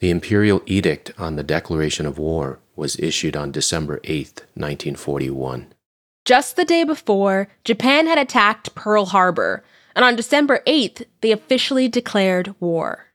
The 0.00 0.10
imperial 0.10 0.62
edict 0.66 1.12
on 1.16 1.36
the 1.36 1.44
declaration 1.44 2.06
of 2.06 2.18
war 2.18 2.58
was 2.74 2.98
issued 2.98 3.36
on 3.36 3.52
December 3.52 4.00
8, 4.02 4.40
1941. 4.54 5.68
Just 6.24 6.56
the 6.56 6.64
day 6.64 6.82
before, 6.82 7.46
Japan 7.62 8.08
had 8.08 8.18
attacked 8.18 8.74
Pearl 8.74 9.04
Harbor, 9.04 9.62
and 9.94 10.04
on 10.04 10.16
December 10.16 10.60
8th, 10.66 11.04
they 11.20 11.30
officially 11.30 11.86
declared 11.86 12.56
war. 12.58 13.06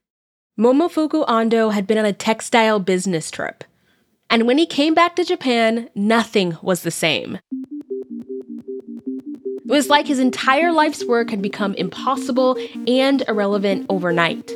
Momofuku 0.57 1.27
Ando 1.27 1.73
had 1.73 1.85
been 1.85 1.97
on 1.97 2.05
a 2.05 2.13
textile 2.13 2.79
business 2.79 3.29
trip, 3.29 3.65
and 4.29 4.47
when 4.47 4.57
he 4.57 4.65
came 4.65 4.93
back 4.93 5.17
to 5.17 5.25
Japan, 5.25 5.89
nothing 5.93 6.55
was 6.61 6.83
the 6.83 6.89
same. 6.89 7.37
It 9.65 9.71
was 9.71 9.87
like 9.89 10.07
his 10.07 10.19
entire 10.19 10.73
life's 10.73 11.05
work 11.05 11.29
had 11.29 11.41
become 11.41 11.73
impossible 11.75 12.57
and 12.85 13.23
irrelevant 13.29 13.85
overnight. 13.87 14.51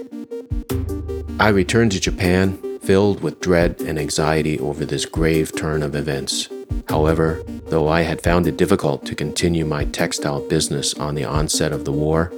I 1.40 1.48
returned 1.48 1.94
to 1.94 2.00
Japan 2.02 2.58
filled 2.82 3.24
with 3.24 3.40
dread 3.40 3.80
and 3.82 3.98
anxiety 3.98 4.60
over 4.60 4.84
this 4.84 5.06
grave 5.06 5.56
turn 5.56 5.82
of 5.82 5.96
events. 5.96 6.50
However, 6.90 7.42
though 7.68 7.88
I 7.88 8.02
had 8.02 8.22
found 8.22 8.48
it 8.48 8.58
difficult 8.58 9.06
to 9.06 9.16
continue 9.16 9.66
my 9.66 9.86
textile 9.86 10.42
business 10.42 10.94
on 10.96 11.16
the 11.16 11.24
onset 11.24 11.72
of 11.72 11.86
the 11.86 11.94
war, 11.94 12.34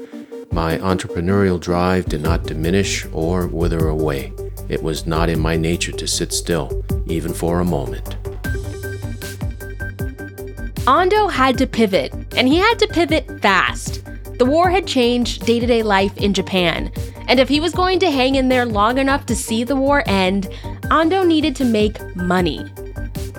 my 0.51 0.77
entrepreneurial 0.77 1.59
drive 1.59 2.05
did 2.05 2.21
not 2.21 2.43
diminish 2.43 3.05
or 3.11 3.47
wither 3.47 3.87
away. 3.87 4.31
It 4.67 4.83
was 4.83 5.07
not 5.07 5.29
in 5.29 5.39
my 5.39 5.55
nature 5.55 5.91
to 5.91 6.07
sit 6.07 6.33
still, 6.33 6.83
even 7.07 7.33
for 7.33 7.59
a 7.59 7.65
moment. 7.65 8.15
Ando 10.89 11.29
had 11.29 11.55
to 11.59 11.67
pivot, 11.67 12.11
and 12.35 12.47
he 12.47 12.57
had 12.57 12.79
to 12.79 12.87
pivot 12.87 13.39
fast. 13.43 14.03
The 14.39 14.45
war 14.45 14.71
had 14.71 14.87
changed 14.87 15.45
day 15.45 15.59
to 15.59 15.67
day 15.67 15.83
life 15.83 16.17
in 16.17 16.33
Japan, 16.33 16.91
and 17.27 17.39
if 17.39 17.47
he 17.47 17.59
was 17.59 17.73
going 17.73 17.99
to 17.99 18.09
hang 18.09 18.33
in 18.33 18.49
there 18.49 18.65
long 18.65 18.97
enough 18.97 19.27
to 19.27 19.35
see 19.35 19.63
the 19.63 19.75
war 19.75 20.01
end, 20.07 20.45
Ando 20.89 21.27
needed 21.27 21.55
to 21.57 21.63
make 21.63 22.03
money. 22.15 22.65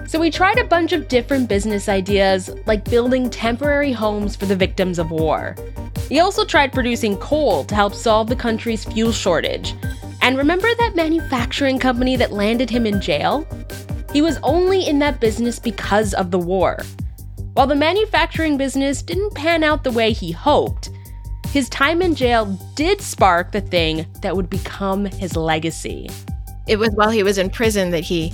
So 0.06 0.22
he 0.22 0.30
tried 0.30 0.60
a 0.60 0.64
bunch 0.64 0.92
of 0.92 1.08
different 1.08 1.48
business 1.48 1.88
ideas, 1.88 2.50
like 2.66 2.88
building 2.88 3.28
temporary 3.28 3.90
homes 3.90 4.36
for 4.36 4.46
the 4.46 4.54
victims 4.54 5.00
of 5.00 5.10
war. 5.10 5.56
He 6.08 6.20
also 6.20 6.44
tried 6.44 6.72
producing 6.72 7.16
coal 7.16 7.64
to 7.64 7.74
help 7.74 7.94
solve 7.96 8.28
the 8.28 8.36
country's 8.36 8.84
fuel 8.84 9.10
shortage. 9.10 9.74
And 10.22 10.38
remember 10.38 10.68
that 10.72 10.94
manufacturing 10.94 11.80
company 11.80 12.14
that 12.14 12.30
landed 12.30 12.70
him 12.70 12.86
in 12.86 13.00
jail? 13.00 13.44
He 14.12 14.22
was 14.22 14.38
only 14.44 14.86
in 14.86 15.00
that 15.00 15.18
business 15.18 15.58
because 15.58 16.14
of 16.14 16.30
the 16.30 16.38
war. 16.38 16.78
While 17.54 17.66
the 17.66 17.74
manufacturing 17.74 18.56
business 18.56 19.02
didn't 19.02 19.34
pan 19.34 19.64
out 19.64 19.82
the 19.84 19.90
way 19.90 20.12
he 20.12 20.30
hoped, 20.30 20.90
his 21.48 21.68
time 21.68 22.00
in 22.00 22.14
jail 22.14 22.46
did 22.74 23.00
spark 23.00 23.50
the 23.50 23.60
thing 23.60 24.06
that 24.22 24.36
would 24.36 24.48
become 24.48 25.04
his 25.04 25.36
legacy. 25.36 26.08
It 26.68 26.78
was 26.78 26.90
while 26.94 27.10
he 27.10 27.24
was 27.24 27.38
in 27.38 27.50
prison 27.50 27.90
that 27.90 28.04
he 28.04 28.32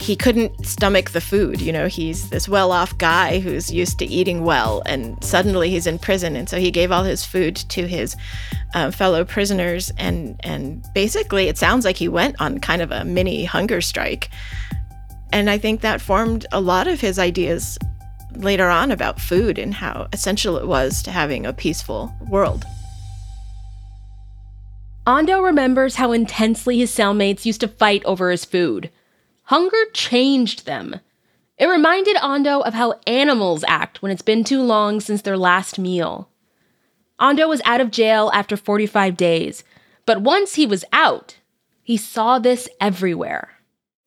he 0.00 0.16
couldn't 0.16 0.66
stomach 0.66 1.10
the 1.10 1.20
food. 1.20 1.60
You 1.60 1.72
know, 1.72 1.86
he's 1.86 2.30
this 2.30 2.48
well-off 2.48 2.96
guy 2.98 3.38
who's 3.38 3.70
used 3.70 4.00
to 4.00 4.06
eating 4.06 4.44
well, 4.44 4.82
and 4.86 5.22
suddenly 5.22 5.70
he's 5.70 5.86
in 5.86 5.98
prison, 5.98 6.34
and 6.34 6.48
so 6.48 6.58
he 6.58 6.72
gave 6.72 6.90
all 6.90 7.04
his 7.04 7.24
food 7.24 7.54
to 7.54 7.86
his 7.86 8.16
uh, 8.74 8.90
fellow 8.90 9.24
prisoners, 9.24 9.92
and 9.98 10.40
and 10.42 10.84
basically, 10.94 11.48
it 11.48 11.58
sounds 11.58 11.84
like 11.84 11.96
he 11.96 12.08
went 12.08 12.34
on 12.40 12.58
kind 12.58 12.82
of 12.82 12.90
a 12.90 13.04
mini 13.04 13.44
hunger 13.44 13.80
strike. 13.80 14.30
And 15.32 15.48
I 15.48 15.56
think 15.56 15.80
that 15.80 16.00
formed 16.00 16.46
a 16.52 16.60
lot 16.60 16.88
of 16.88 17.00
his 17.00 17.18
ideas 17.18 17.78
later 18.36 18.68
on 18.68 18.90
about 18.90 19.20
food 19.20 19.58
and 19.58 19.74
how 19.74 20.08
essential 20.12 20.56
it 20.56 20.66
was 20.66 21.02
to 21.02 21.10
having 21.10 21.46
a 21.46 21.52
peaceful 21.52 22.12
world. 22.28 22.64
Ando 25.06 25.44
remembers 25.44 25.96
how 25.96 26.12
intensely 26.12 26.78
his 26.78 26.90
cellmates 26.90 27.44
used 27.44 27.60
to 27.60 27.68
fight 27.68 28.04
over 28.04 28.30
his 28.30 28.44
food. 28.44 28.90
Hunger 29.44 29.84
changed 29.92 30.64
them. 30.64 31.00
It 31.58 31.66
reminded 31.66 32.16
Ando 32.16 32.64
of 32.64 32.74
how 32.74 33.00
animals 33.06 33.64
act 33.66 34.00
when 34.00 34.12
it's 34.12 34.22
been 34.22 34.44
too 34.44 34.62
long 34.62 35.00
since 35.00 35.22
their 35.22 35.36
last 35.36 35.78
meal. 35.78 36.28
Ando 37.20 37.48
was 37.48 37.62
out 37.64 37.80
of 37.80 37.90
jail 37.90 38.30
after 38.32 38.56
45 38.56 39.16
days, 39.16 39.64
but 40.06 40.22
once 40.22 40.54
he 40.54 40.66
was 40.66 40.84
out, 40.92 41.38
he 41.82 41.96
saw 41.96 42.38
this 42.38 42.68
everywhere. 42.80 43.50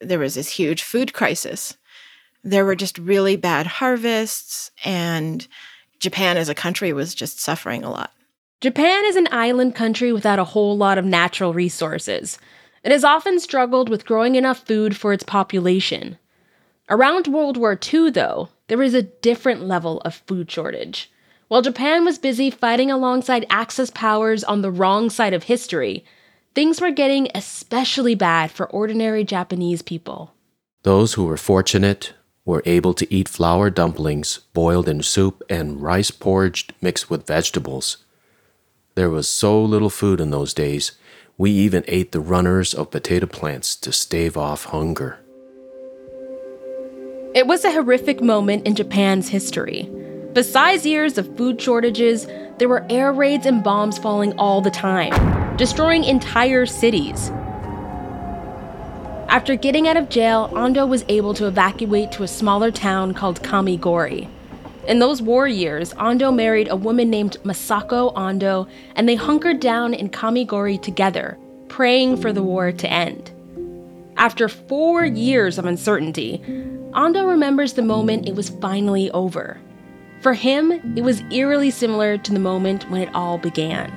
there 0.01 0.19
was 0.19 0.35
this 0.35 0.51
huge 0.51 0.83
food 0.83 1.13
crisis. 1.13 1.77
There 2.45 2.63
were 2.63 2.75
just 2.75 2.99
really 2.99 3.35
bad 3.37 3.65
harvests, 3.65 4.69
and 4.85 5.47
Japan 5.99 6.37
as 6.37 6.47
a 6.47 6.53
country 6.53 6.93
was 6.93 7.15
just 7.15 7.39
suffering 7.39 7.83
a 7.83 7.89
lot. 7.89 8.11
Japan 8.61 9.03
is 9.05 9.15
an 9.15 9.27
island 9.31 9.73
country 9.73 10.13
without 10.13 10.37
a 10.37 10.43
whole 10.43 10.77
lot 10.77 10.99
of 10.99 11.05
natural 11.05 11.55
resources. 11.55 12.37
It 12.83 12.91
has 12.91 13.03
often 13.03 13.39
struggled 13.39 13.89
with 13.89 14.05
growing 14.05 14.35
enough 14.35 14.59
food 14.59 14.95
for 14.95 15.11
its 15.11 15.23
population. 15.23 16.19
Around 16.87 17.27
World 17.27 17.57
War 17.57 17.79
II, 17.93 18.11
though, 18.11 18.49
there 18.67 18.77
was 18.77 18.93
a 18.93 19.01
different 19.01 19.63
level 19.63 19.99
of 20.01 20.21
food 20.27 20.51
shortage. 20.51 21.11
While 21.47 21.63
Japan 21.63 22.05
was 22.05 22.19
busy 22.19 22.51
fighting 22.51 22.91
alongside 22.91 23.47
Axis 23.49 23.89
powers 23.89 24.43
on 24.43 24.61
the 24.61 24.71
wrong 24.71 25.09
side 25.09 25.33
of 25.33 25.43
history, 25.43 26.05
things 26.53 26.79
were 26.79 26.91
getting 26.91 27.27
especially 27.33 28.13
bad 28.13 28.51
for 28.51 28.67
ordinary 28.67 29.23
Japanese 29.23 29.81
people. 29.81 30.33
Those 30.83 31.13
who 31.13 31.25
were 31.25 31.37
fortunate 31.37 32.13
were 32.45 32.63
able 32.65 32.93
to 32.93 33.13
eat 33.13 33.27
flour 33.27 33.69
dumplings 33.69 34.39
boiled 34.53 34.87
in 34.87 35.01
soup 35.01 35.43
and 35.49 35.81
rice 35.81 36.11
porridge 36.11 36.67
mixed 36.79 37.09
with 37.09 37.27
vegetables. 37.27 37.97
There 38.93 39.09
was 39.09 39.27
so 39.27 39.61
little 39.61 39.89
food 39.89 40.21
in 40.21 40.29
those 40.29 40.53
days, 40.53 40.93
we 41.37 41.51
even 41.51 41.83
ate 41.87 42.11
the 42.11 42.21
runners 42.21 42.73
of 42.73 42.91
potato 42.91 43.25
plants 43.25 43.75
to 43.77 43.91
stave 43.91 44.37
off 44.37 44.65
hunger. 44.65 45.19
It 47.33 47.47
was 47.47 47.65
a 47.65 47.71
horrific 47.71 48.21
moment 48.21 48.65
in 48.65 48.75
Japan's 48.75 49.27
history. 49.27 49.89
Besides 50.31 50.85
years 50.85 51.17
of 51.17 51.35
food 51.35 51.61
shortages, 51.61 52.27
there 52.57 52.69
were 52.69 52.85
air 52.89 53.11
raids 53.11 53.45
and 53.45 53.61
bombs 53.61 53.97
falling 53.97 54.37
all 54.39 54.61
the 54.61 54.71
time, 54.71 55.57
destroying 55.57 56.05
entire 56.05 56.65
cities. 56.65 57.31
After 59.35 59.57
getting 59.57 59.85
out 59.85 59.97
of 59.97 60.07
jail, 60.07 60.47
Ando 60.53 60.87
was 60.87 61.03
able 61.09 61.33
to 61.33 61.45
evacuate 61.45 62.09
to 62.13 62.23
a 62.23 62.27
smaller 62.27 62.71
town 62.71 63.13
called 63.13 63.43
Kamigori. 63.43 64.29
In 64.87 64.99
those 64.99 65.21
war 65.21 65.45
years, 65.45 65.93
Ando 65.95 66.33
married 66.33 66.69
a 66.69 66.77
woman 66.77 67.09
named 67.09 67.35
Masako 67.43 68.13
Ando, 68.13 68.65
and 68.95 69.09
they 69.09 69.15
hunkered 69.15 69.59
down 69.59 69.93
in 69.93 70.07
Kamigori 70.07 70.81
together, 70.81 71.37
praying 71.67 72.15
for 72.15 72.31
the 72.31 72.41
war 72.41 72.71
to 72.71 72.89
end. 72.89 73.29
After 74.15 74.47
four 74.47 75.03
years 75.03 75.57
of 75.57 75.65
uncertainty, 75.65 76.41
Ando 76.93 77.27
remembers 77.27 77.73
the 77.73 77.81
moment 77.81 78.29
it 78.29 78.35
was 78.35 78.47
finally 78.47 79.11
over. 79.11 79.57
For 80.21 80.33
him, 80.33 80.71
it 80.95 81.01
was 81.01 81.21
eerily 81.29 81.71
similar 81.71 82.17
to 82.19 82.31
the 82.31 82.39
moment 82.39 82.89
when 82.89 83.01
it 83.01 83.13
all 83.13 83.37
began. 83.37 83.91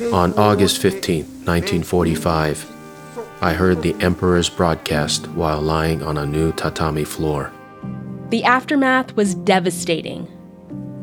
On 0.00 0.32
August 0.38 0.78
15, 0.80 1.24
1945, 1.44 2.66
I 3.42 3.52
heard 3.52 3.82
the 3.82 3.94
Emperor's 4.00 4.48
broadcast 4.48 5.26
while 5.28 5.60
lying 5.60 6.02
on 6.02 6.16
a 6.16 6.24
new 6.24 6.52
tatami 6.52 7.04
floor. 7.04 7.52
The 8.30 8.42
aftermath 8.44 9.14
was 9.16 9.34
devastating. 9.34 10.28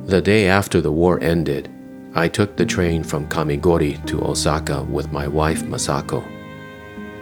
The 0.06 0.22
day 0.22 0.48
after 0.48 0.82
the 0.82 0.92
war 0.92 1.22
ended, 1.22 1.70
I 2.16 2.28
took 2.28 2.58
the 2.58 2.66
train 2.66 3.04
from 3.04 3.30
Kamigori 3.30 4.04
to 4.08 4.24
Osaka 4.24 4.82
with 4.82 5.12
my 5.12 5.28
wife 5.28 5.62
Masako. 5.64 6.24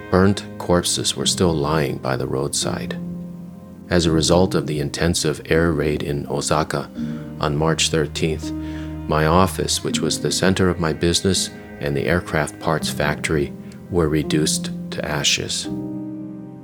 Burnt 0.10 0.46
corpses 0.60 1.18
were 1.18 1.26
still 1.26 1.54
lying 1.54 1.98
by 1.98 2.16
the 2.16 2.28
roadside. 2.28 2.98
As 3.90 4.06
a 4.06 4.12
result 4.12 4.56
of 4.56 4.68
the 4.68 4.80
intensive 4.80 5.42
air 5.50 5.74
raid 5.74 6.02
in 6.02 6.28
Osaka 6.28 6.90
on 7.42 7.58
March 7.58 7.92
13th, 7.92 8.54
my 9.08 9.26
office, 9.26 9.84
which 9.84 10.00
was 10.00 10.22
the 10.22 10.32
center 10.32 10.70
of 10.70 10.80
my 10.80 10.94
business, 10.94 11.50
and 11.80 11.96
the 11.96 12.06
aircraft 12.06 12.60
parts 12.60 12.90
factory 12.90 13.54
were 13.90 14.10
reduced 14.10 14.72
to 14.92 15.06
ashes. 15.06 15.68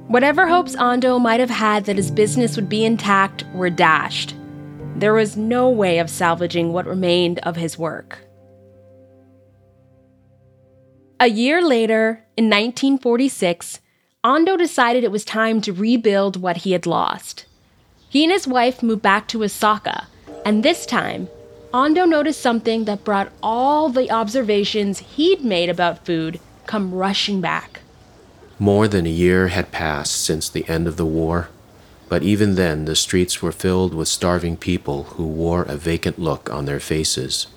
Whatever 0.08 0.48
hopes 0.48 0.76
Ando 0.76 1.20
might 1.20 1.40
have 1.40 1.50
had 1.50 1.86
that 1.86 1.96
his 1.96 2.12
business 2.12 2.56
would 2.56 2.70
be 2.70 2.86
intact 2.86 3.46
were 3.54 3.70
dashed. 3.70 4.36
There 4.96 5.14
was 5.14 5.38
no 5.38 5.70
way 5.70 6.00
of 6.00 6.10
salvaging 6.10 6.72
what 6.72 6.86
remained 6.86 7.40
of 7.40 7.56
his 7.56 7.78
work. 7.78 8.20
A 11.20 11.28
year 11.28 11.62
later, 11.62 12.26
in 12.36 12.46
1946, 12.46 13.80
Ando 14.24 14.58
decided 14.58 15.04
it 15.04 15.12
was 15.12 15.26
time 15.26 15.62
to 15.62 15.74
rebuild 15.74 16.42
what 16.42 16.58
he 16.58 16.74
had 16.74 16.86
lost. 16.86 17.46
He 18.10 18.24
and 18.24 18.32
his 18.32 18.48
wife 18.48 18.84
moved 18.84 19.02
back 19.02 19.28
to 19.30 19.44
Osaka, 19.44 20.08
and 20.46 20.62
this 20.62 20.86
time, 20.86 21.28
Ando 21.74 22.08
noticed 22.08 22.40
something 22.40 22.86
that 22.86 23.04
brought 23.04 23.32
all 23.42 23.90
the 23.90 24.12
observations 24.12 25.00
he'd 25.00 25.44
made 25.44 25.70
about 25.70 26.06
food 26.06 26.40
come 26.68 26.94
rushing 26.94 27.42
back. 27.42 27.82
More 28.60 28.88
than 28.88 29.08
a 29.08 29.10
year 29.10 29.48
had 29.48 29.72
passed 29.72 30.24
since 30.24 30.48
the 30.48 30.70
end 30.70 30.88
of 30.88 30.98
the 30.98 31.06
war, 31.06 31.50
but 32.10 32.22
even 32.22 32.54
then 32.54 32.86
the 32.86 32.96
streets 32.96 33.42
were 33.42 33.52
filled 33.52 33.96
with 33.96 34.08
starving 34.08 34.56
people 34.56 35.04
who 35.16 35.26
wore 35.26 35.64
a 35.64 35.76
vacant 35.76 36.20
look 36.20 36.48
on 36.52 36.66
their 36.66 36.80
faces. 36.80 37.48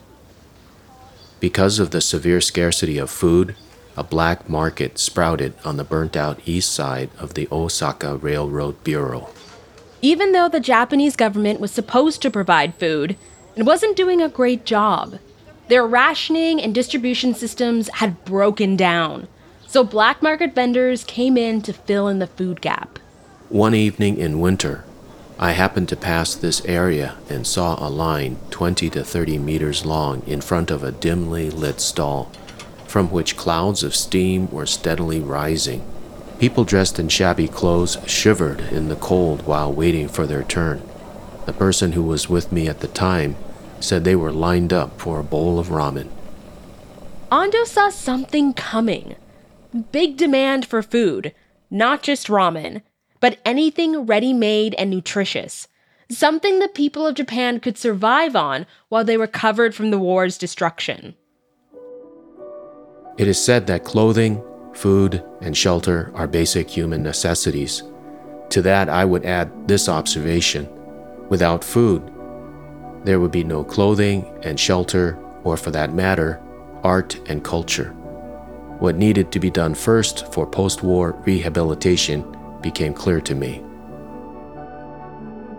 Because 1.38 1.78
of 1.78 1.90
the 1.90 2.00
severe 2.00 2.40
scarcity 2.40 2.96
of 2.96 3.10
food, 3.10 3.54
a 3.98 4.02
black 4.02 4.48
market 4.48 4.98
sprouted 4.98 5.52
on 5.62 5.76
the 5.76 5.84
burnt 5.84 6.16
out 6.16 6.40
east 6.46 6.72
side 6.72 7.10
of 7.18 7.34
the 7.34 7.48
Osaka 7.52 8.16
Railroad 8.16 8.82
Bureau. 8.82 9.28
Even 10.00 10.32
though 10.32 10.48
the 10.48 10.60
Japanese 10.60 11.16
government 11.16 11.60
was 11.60 11.70
supposed 11.70 12.22
to 12.22 12.30
provide 12.30 12.76
food, 12.76 13.16
it 13.56 13.64
wasn't 13.64 13.96
doing 13.96 14.20
a 14.20 14.28
great 14.28 14.66
job. 14.66 15.18
Their 15.68 15.86
rationing 15.86 16.60
and 16.60 16.74
distribution 16.74 17.34
systems 17.34 17.88
had 17.94 18.22
broken 18.26 18.76
down, 18.76 19.28
so 19.66 19.82
black 19.82 20.22
market 20.22 20.54
vendors 20.54 21.04
came 21.04 21.38
in 21.38 21.62
to 21.62 21.72
fill 21.72 22.06
in 22.06 22.18
the 22.18 22.26
food 22.26 22.60
gap. 22.60 22.98
One 23.48 23.74
evening 23.74 24.18
in 24.18 24.40
winter, 24.40 24.84
I 25.38 25.52
happened 25.52 25.88
to 25.88 25.96
pass 25.96 26.34
this 26.34 26.64
area 26.66 27.16
and 27.30 27.46
saw 27.46 27.76
a 27.78 27.88
line 27.88 28.36
20 28.50 28.90
to 28.90 29.02
30 29.02 29.38
meters 29.38 29.86
long 29.86 30.22
in 30.26 30.42
front 30.42 30.70
of 30.70 30.84
a 30.84 30.92
dimly 30.92 31.48
lit 31.48 31.80
stall, 31.80 32.30
from 32.86 33.10
which 33.10 33.38
clouds 33.38 33.82
of 33.82 33.94
steam 33.94 34.50
were 34.50 34.66
steadily 34.66 35.20
rising. 35.20 35.82
People 36.38 36.64
dressed 36.64 36.98
in 36.98 37.08
shabby 37.08 37.48
clothes 37.48 37.96
shivered 38.06 38.60
in 38.60 38.88
the 38.88 38.96
cold 38.96 39.46
while 39.46 39.72
waiting 39.72 40.08
for 40.08 40.26
their 40.26 40.42
turn. 40.42 40.82
The 41.46 41.54
person 41.54 41.92
who 41.92 42.02
was 42.02 42.28
with 42.28 42.52
me 42.52 42.68
at 42.68 42.80
the 42.80 42.88
time 42.88 43.36
said 43.80 44.04
they 44.04 44.16
were 44.16 44.32
lined 44.32 44.72
up 44.72 45.00
for 45.00 45.18
a 45.18 45.24
bowl 45.24 45.58
of 45.58 45.68
ramen. 45.68 46.08
Ando 47.30 47.64
saw 47.64 47.90
something 47.90 48.52
coming. 48.52 49.16
Big 49.92 50.16
demand 50.16 50.64
for 50.64 50.82
food, 50.82 51.34
not 51.70 52.02
just 52.02 52.28
ramen, 52.28 52.82
but 53.20 53.38
anything 53.44 54.06
ready 54.06 54.32
made 54.32 54.74
and 54.74 54.90
nutritious. 54.90 55.68
Something 56.08 56.58
the 56.58 56.68
people 56.68 57.06
of 57.06 57.16
Japan 57.16 57.58
could 57.58 57.76
survive 57.76 58.36
on 58.36 58.66
while 58.88 59.04
they 59.04 59.16
recovered 59.16 59.74
from 59.74 59.90
the 59.90 59.98
war's 59.98 60.38
destruction. 60.38 61.16
It 63.18 63.26
is 63.26 63.42
said 63.42 63.66
that 63.66 63.84
clothing, 63.84 64.42
food, 64.72 65.24
and 65.40 65.56
shelter 65.56 66.12
are 66.14 66.28
basic 66.28 66.70
human 66.70 67.02
necessities. 67.02 67.82
To 68.50 68.62
that, 68.62 68.88
I 68.88 69.04
would 69.04 69.24
add 69.24 69.66
this 69.66 69.88
observation 69.88 70.68
without 71.28 71.64
food, 71.64 72.02
there 73.06 73.20
would 73.20 73.30
be 73.30 73.44
no 73.44 73.62
clothing 73.62 74.26
and 74.42 74.58
shelter, 74.58 75.16
or 75.44 75.56
for 75.56 75.70
that 75.70 75.94
matter, 75.94 76.42
art 76.82 77.16
and 77.30 77.44
culture. 77.44 77.90
What 78.80 78.96
needed 78.96 79.30
to 79.30 79.38
be 79.38 79.48
done 79.48 79.74
first 79.76 80.32
for 80.32 80.44
post 80.44 80.82
war 80.82 81.12
rehabilitation 81.24 82.26
became 82.60 82.92
clear 82.92 83.20
to 83.20 83.34
me. 83.34 83.62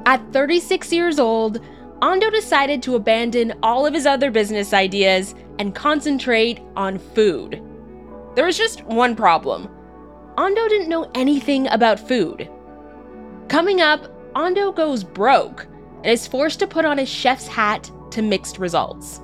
At 0.05 0.21
36 0.33 0.91
years 0.91 1.19
old, 1.19 1.61
Ando 2.01 2.29
decided 2.31 2.83
to 2.83 2.95
abandon 2.95 3.53
all 3.63 3.85
of 3.85 3.93
his 3.93 4.05
other 4.05 4.29
business 4.29 4.73
ideas 4.73 5.33
and 5.57 5.73
concentrate 5.73 6.59
on 6.75 6.99
food. 6.99 7.63
There 8.35 8.45
was 8.45 8.57
just 8.57 8.83
one 8.83 9.15
problem 9.15 9.69
Ando 10.37 10.67
didn't 10.67 10.89
know 10.89 11.09
anything 11.15 11.67
about 11.69 11.97
food. 11.99 12.49
Coming 13.47 13.79
up, 13.79 14.05
Ando 14.35 14.75
goes 14.75 15.03
broke 15.03 15.65
and 16.07 16.13
is 16.13 16.25
forced 16.25 16.57
to 16.59 16.65
put 16.65 16.85
on 16.85 16.97
his 16.97 17.09
chef's 17.09 17.47
hat 17.47 17.91
to 18.11 18.21
mixed 18.21 18.59
results. 18.59 19.19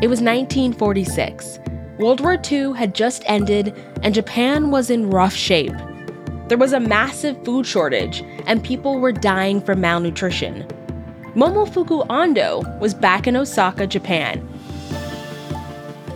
It 0.00 0.06
was 0.06 0.20
1946. 0.20 1.58
World 1.98 2.20
War 2.20 2.40
II 2.48 2.74
had 2.74 2.94
just 2.94 3.24
ended, 3.26 3.74
and 4.04 4.14
Japan 4.14 4.70
was 4.70 4.90
in 4.90 5.10
rough 5.10 5.34
shape. 5.34 5.74
There 6.46 6.56
was 6.56 6.72
a 6.72 6.78
massive 6.78 7.44
food 7.44 7.66
shortage, 7.66 8.22
and 8.46 8.62
people 8.62 9.00
were 9.00 9.10
dying 9.10 9.60
from 9.60 9.80
malnutrition. 9.80 10.62
Momofuku 11.34 12.06
Ando 12.06 12.78
was 12.78 12.94
back 12.94 13.26
in 13.26 13.36
Osaka, 13.36 13.88
Japan, 13.88 14.48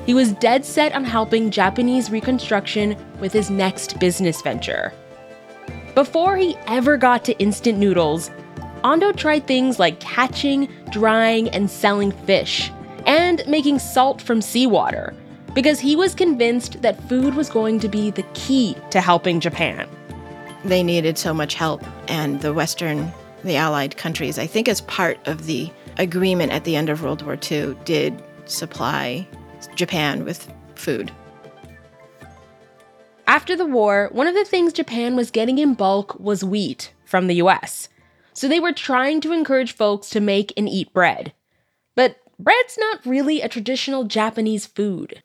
he 0.07 0.15
was 0.15 0.33
dead 0.33 0.65
set 0.65 0.95
on 0.95 1.05
helping 1.05 1.51
Japanese 1.51 2.11
reconstruction 2.11 2.97
with 3.21 3.33
his 3.33 3.51
next 3.51 4.01
business 4.01 4.43
venture. 4.43 4.93
Before 5.95 6.37
he 6.37 6.57
ever 6.67 6.97
got 6.97 7.25
to 7.27 7.39
instant 7.39 7.79
noodles, 7.79 8.31
Ando 8.83 9.15
tried 9.15 9.47
things 9.47 9.79
like 9.79 10.01
catching, 10.01 10.69
drying, 10.91 11.49
and 11.51 11.71
selling 11.71 12.11
fish, 12.11 12.73
and 13.07 13.43
making 13.47 13.79
salt 13.79 14.21
from 14.21 14.43
seawater, 14.43 15.15
because 15.55 15.79
he 15.79 15.95
was 15.95 16.15
convinced 16.15 16.83
that 16.83 17.03
food 17.09 17.35
was 17.35 17.49
going 17.49 17.79
to 17.81 17.89
be 17.89 18.11
the 18.11 18.25
key 18.35 18.77
to 18.91 19.01
helping 19.01 19.39
Japan. 19.39 19.89
They 20.65 20.83
needed 20.83 21.19
so 21.19 21.33
much 21.35 21.55
help, 21.55 21.85
and 22.09 22.41
the 22.41 22.53
Western, 22.53 23.13
the 23.45 23.57
Allied 23.57 23.97
countries, 23.97 24.39
I 24.39 24.47
think 24.47 24.69
as 24.69 24.81
part 24.83 25.19
of 25.29 25.47
the 25.47 25.71
agreement 25.99 26.53
at 26.53 26.65
the 26.65 26.75
end 26.75 26.89
of 26.89 27.03
World 27.03 27.23
War 27.23 27.39
II, 27.51 27.77
did 27.85 28.21
supply 28.47 29.27
Japan 29.75 30.25
with 30.25 30.53
food. 30.75 31.13
After 33.27 33.57
the 33.57 33.67
war, 33.67 34.09
one 34.13 34.27
of 34.27 34.35
the 34.35 34.45
things 34.45 34.73
Japan 34.73 35.17
was 35.17 35.31
getting 35.31 35.59
in 35.59 35.75
bulk 35.75 36.19
was 36.19 36.45
wheat 36.45 36.93
from 37.05 37.27
the 37.27 37.37
US. 37.37 37.89
So 38.35 38.49
they 38.49 38.61
were 38.61 38.73
trying 38.73 39.21
to 39.23 39.33
encourage 39.33 39.73
folks 39.73 40.11
to 40.11 40.21
make 40.21 40.53
and 40.57 40.69
eat 40.69 40.93
bread. 40.93 41.33
But 41.95 42.17
bread's 42.39 42.77
not 42.79 43.05
really 43.07 43.41
a 43.41 43.49
traditional 43.49 44.05
Japanese 44.05 44.67
food. 44.67 45.23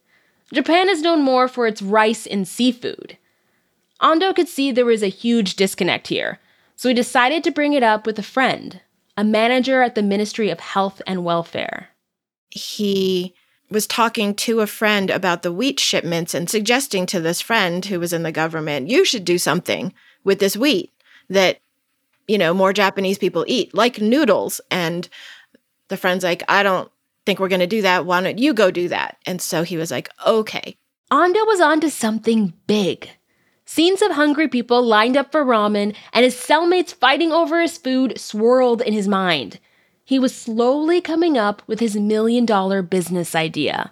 Japan 0.54 0.88
is 0.90 1.02
known 1.02 1.22
more 1.22 1.48
for 1.48 1.68
its 1.68 1.82
rice 1.82 2.26
and 2.26 2.48
seafood. 2.48 3.18
Ando 4.02 4.36
could 4.36 4.48
see 4.48 4.72
there 4.72 4.86
was 4.86 5.04
a 5.04 5.08
huge 5.08 5.56
disconnect 5.56 6.08
here, 6.08 6.40
so 6.76 6.88
he 6.88 6.96
decided 6.96 7.44
to 7.44 7.52
bring 7.52 7.74
it 7.74 7.84
up 7.84 8.06
with 8.06 8.20
a 8.20 8.24
friend, 8.24 8.82
a 9.18 9.24
manager 9.24 9.82
at 9.82 9.96
the 9.96 10.04
Ministry 10.04 10.50
of 10.50 10.60
Health 10.60 11.02
and 11.08 11.26
Welfare. 11.26 11.90
He 12.50 13.36
was 13.70 13.88
talking 13.88 14.34
to 14.34 14.62
a 14.62 14.68
friend 14.68 15.10
about 15.10 15.44
the 15.44 15.52
wheat 15.52 15.80
shipments 15.80 16.34
and 16.34 16.50
suggesting 16.50 17.06
to 17.08 17.20
this 17.20 17.42
friend 17.42 17.86
who 17.86 18.00
was 18.00 18.14
in 18.14 18.24
the 18.24 18.32
government, 18.32 18.90
you 18.90 19.04
should 19.04 19.26
do 19.26 19.38
something 19.38 19.94
with 20.24 20.40
this 20.40 20.56
wheat 20.56 20.94
that, 21.30 21.60
you 22.28 22.38
know, 22.38 22.54
more 22.54 22.74
Japanese 22.74 23.18
people 23.18 23.44
eat, 23.48 23.74
like 23.74 24.00
noodles. 24.00 24.62
And 24.72 25.08
the 25.90 25.98
friend's 25.98 26.24
like, 26.24 26.44
I 26.48 26.64
don't 26.64 26.90
think 27.26 27.40
we're 27.40 27.50
going 27.50 27.60
to 27.60 27.68
do 27.68 27.82
that. 27.82 28.06
Why 28.06 28.22
don't 28.22 28.40
you 28.40 28.54
go 28.54 28.72
do 28.72 28.88
that? 28.88 29.18
And 29.26 29.42
so 29.42 29.64
he 29.64 29.78
was 29.78 29.92
like, 29.92 30.10
okay. 30.26 30.78
Ando 31.12 31.46
was 31.46 31.60
onto 31.60 31.90
something 31.90 32.54
big. 32.68 33.10
Scenes 33.66 34.02
of 34.02 34.12
hungry 34.12 34.48
people 34.48 34.82
lined 34.82 35.18
up 35.18 35.32
for 35.32 35.44
ramen 35.44 35.94
and 36.14 36.24
his 36.24 36.36
cellmates 36.36 36.94
fighting 36.94 37.34
over 37.34 37.62
his 37.62 37.78
food 37.78 38.18
swirled 38.18 38.82
in 38.82 38.94
his 38.94 39.10
mind 39.10 39.60
he 40.08 40.18
was 40.18 40.34
slowly 40.34 41.02
coming 41.02 41.38
up 41.38 41.62
with 41.68 41.82
his 41.82 41.98
million 41.98 42.46
dollar 42.46 42.82
business 42.82 43.36
idea. 43.36 43.92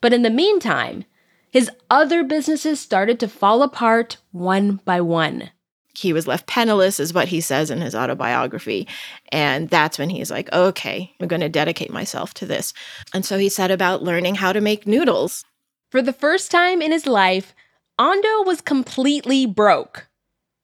But 0.00 0.14
in 0.14 0.22
the 0.22 0.30
meantime, 0.30 1.04
his 1.50 1.70
other 1.90 2.24
businesses 2.24 2.80
started 2.80 3.20
to 3.20 3.28
fall 3.28 3.62
apart 3.62 4.16
one 4.32 4.80
by 4.86 5.02
one. 5.02 5.50
He 5.94 6.14
was 6.14 6.26
left 6.26 6.46
penniless, 6.46 6.98
is 6.98 7.12
what 7.12 7.28
he 7.28 7.42
says 7.42 7.70
in 7.70 7.82
his 7.82 7.94
autobiography. 7.94 8.88
And 9.30 9.68
that's 9.68 9.98
when 9.98 10.08
he's 10.08 10.30
like, 10.30 10.50
okay, 10.54 11.14
I'm 11.20 11.28
going 11.28 11.42
to 11.42 11.50
dedicate 11.50 11.92
myself 11.92 12.32
to 12.34 12.46
this. 12.46 12.72
And 13.12 13.22
so 13.22 13.36
he 13.36 13.50
set 13.50 13.70
about 13.70 14.02
learning 14.02 14.36
how 14.36 14.54
to 14.54 14.62
make 14.62 14.86
noodles. 14.86 15.44
For 15.90 16.00
the 16.00 16.14
first 16.14 16.50
time 16.50 16.80
in 16.80 16.92
his 16.92 17.06
life, 17.06 17.54
Ando 17.98 18.46
was 18.46 18.62
completely 18.62 19.44
broke. 19.44 20.08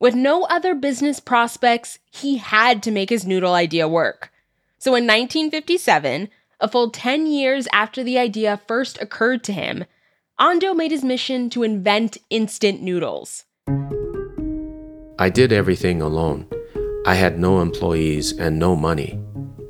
With 0.00 0.14
no 0.14 0.44
other 0.44 0.74
business 0.74 1.20
prospects, 1.20 1.98
he 2.10 2.38
had 2.38 2.82
to 2.84 2.90
make 2.90 3.10
his 3.10 3.26
noodle 3.26 3.52
idea 3.52 3.86
work. 3.86 4.32
So 4.78 4.90
in 4.90 5.04
1957, 5.04 6.28
a 6.60 6.68
full 6.68 6.90
10 6.90 7.26
years 7.26 7.66
after 7.72 8.04
the 8.04 8.18
idea 8.18 8.60
first 8.68 9.00
occurred 9.00 9.42
to 9.44 9.52
him, 9.52 9.84
Ando 10.38 10.76
made 10.76 10.90
his 10.90 11.02
mission 11.02 11.48
to 11.50 11.62
invent 11.62 12.18
instant 12.28 12.82
noodles. 12.82 13.44
I 15.18 15.30
did 15.30 15.50
everything 15.50 16.02
alone. 16.02 16.46
I 17.06 17.14
had 17.14 17.38
no 17.38 17.60
employees 17.62 18.32
and 18.38 18.58
no 18.58 18.76
money. 18.76 19.18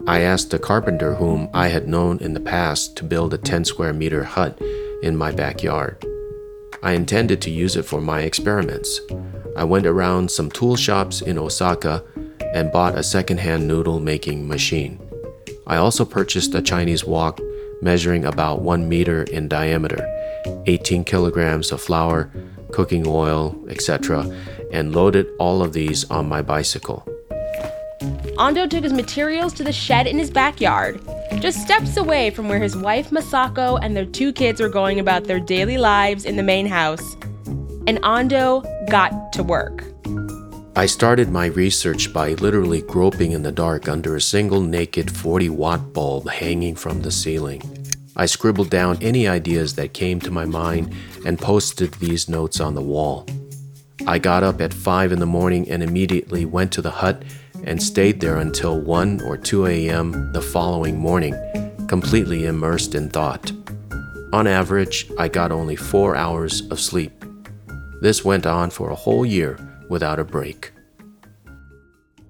I 0.08 0.20
asked 0.20 0.52
a 0.54 0.58
carpenter 0.58 1.14
whom 1.14 1.48
I 1.54 1.68
had 1.68 1.88
known 1.88 2.18
in 2.18 2.34
the 2.34 2.40
past 2.40 2.96
to 2.96 3.04
build 3.04 3.32
a 3.32 3.38
10 3.38 3.64
square 3.64 3.92
meter 3.92 4.24
hut 4.24 4.60
in 5.02 5.16
my 5.16 5.30
backyard. 5.30 6.04
I 6.82 6.92
intended 6.92 7.40
to 7.42 7.50
use 7.50 7.76
it 7.76 7.84
for 7.84 8.00
my 8.00 8.22
experiments. 8.22 9.00
I 9.56 9.64
went 9.64 9.86
around 9.86 10.30
some 10.30 10.50
tool 10.50 10.76
shops 10.76 11.22
in 11.22 11.38
Osaka 11.38 12.02
and 12.56 12.72
bought 12.72 12.96
a 12.96 13.02
secondhand 13.02 13.68
noodle 13.68 14.00
making 14.00 14.48
machine. 14.48 14.98
I 15.66 15.76
also 15.76 16.06
purchased 16.06 16.54
a 16.54 16.62
Chinese 16.62 17.04
wok 17.04 17.38
measuring 17.82 18.24
about 18.24 18.62
1 18.62 18.88
meter 18.88 19.24
in 19.24 19.46
diameter, 19.46 20.02
18 20.66 21.04
kilograms 21.04 21.70
of 21.70 21.82
flour, 21.82 22.30
cooking 22.72 23.04
oil, 23.06 23.54
etc., 23.68 24.24
and 24.72 24.94
loaded 24.94 25.26
all 25.38 25.62
of 25.62 25.74
these 25.74 26.10
on 26.10 26.30
my 26.30 26.40
bicycle. 26.40 27.06
Ando 28.38 28.68
took 28.68 28.84
his 28.84 28.92
materials 28.94 29.52
to 29.52 29.62
the 29.62 29.72
shed 29.72 30.06
in 30.06 30.18
his 30.18 30.30
backyard, 30.30 30.98
just 31.40 31.60
steps 31.60 31.98
away 31.98 32.30
from 32.30 32.48
where 32.48 32.58
his 32.58 32.74
wife 32.74 33.10
Masako 33.10 33.78
and 33.82 33.94
their 33.94 34.06
two 34.06 34.32
kids 34.32 34.62
were 34.62 34.70
going 34.70 34.98
about 34.98 35.24
their 35.24 35.40
daily 35.40 35.76
lives 35.76 36.24
in 36.24 36.36
the 36.36 36.42
main 36.42 36.66
house. 36.66 37.16
And 37.86 38.00
Ando 38.02 38.64
got 38.88 39.34
to 39.34 39.42
work. 39.42 39.84
I 40.78 40.84
started 40.84 41.30
my 41.30 41.46
research 41.46 42.12
by 42.12 42.34
literally 42.34 42.82
groping 42.82 43.32
in 43.32 43.42
the 43.42 43.50
dark 43.50 43.88
under 43.88 44.14
a 44.14 44.20
single 44.20 44.60
naked 44.60 45.10
40 45.10 45.48
watt 45.48 45.94
bulb 45.94 46.28
hanging 46.28 46.74
from 46.74 47.00
the 47.00 47.10
ceiling. 47.10 47.62
I 48.14 48.26
scribbled 48.26 48.68
down 48.68 48.98
any 49.00 49.26
ideas 49.26 49.74
that 49.76 49.94
came 49.94 50.20
to 50.20 50.30
my 50.30 50.44
mind 50.44 50.92
and 51.24 51.38
posted 51.38 51.94
these 51.94 52.28
notes 52.28 52.60
on 52.60 52.74
the 52.74 52.82
wall. 52.82 53.26
I 54.06 54.18
got 54.18 54.42
up 54.42 54.60
at 54.60 54.74
5 54.74 55.12
in 55.12 55.18
the 55.18 55.24
morning 55.24 55.66
and 55.70 55.82
immediately 55.82 56.44
went 56.44 56.72
to 56.72 56.82
the 56.82 56.90
hut 56.90 57.22
and 57.64 57.82
stayed 57.82 58.20
there 58.20 58.36
until 58.36 58.78
1 58.78 59.22
or 59.22 59.38
2 59.38 59.64
a.m. 59.68 60.30
the 60.34 60.42
following 60.42 60.98
morning, 60.98 61.34
completely 61.88 62.44
immersed 62.44 62.94
in 62.94 63.08
thought. 63.08 63.50
On 64.34 64.46
average, 64.46 65.10
I 65.16 65.28
got 65.28 65.52
only 65.52 65.76
four 65.76 66.16
hours 66.16 66.68
of 66.70 66.80
sleep. 66.80 67.24
This 68.02 68.26
went 68.26 68.44
on 68.44 68.68
for 68.68 68.90
a 68.90 68.94
whole 68.94 69.24
year 69.24 69.58
without 69.88 70.18
a 70.18 70.24
break. 70.24 70.72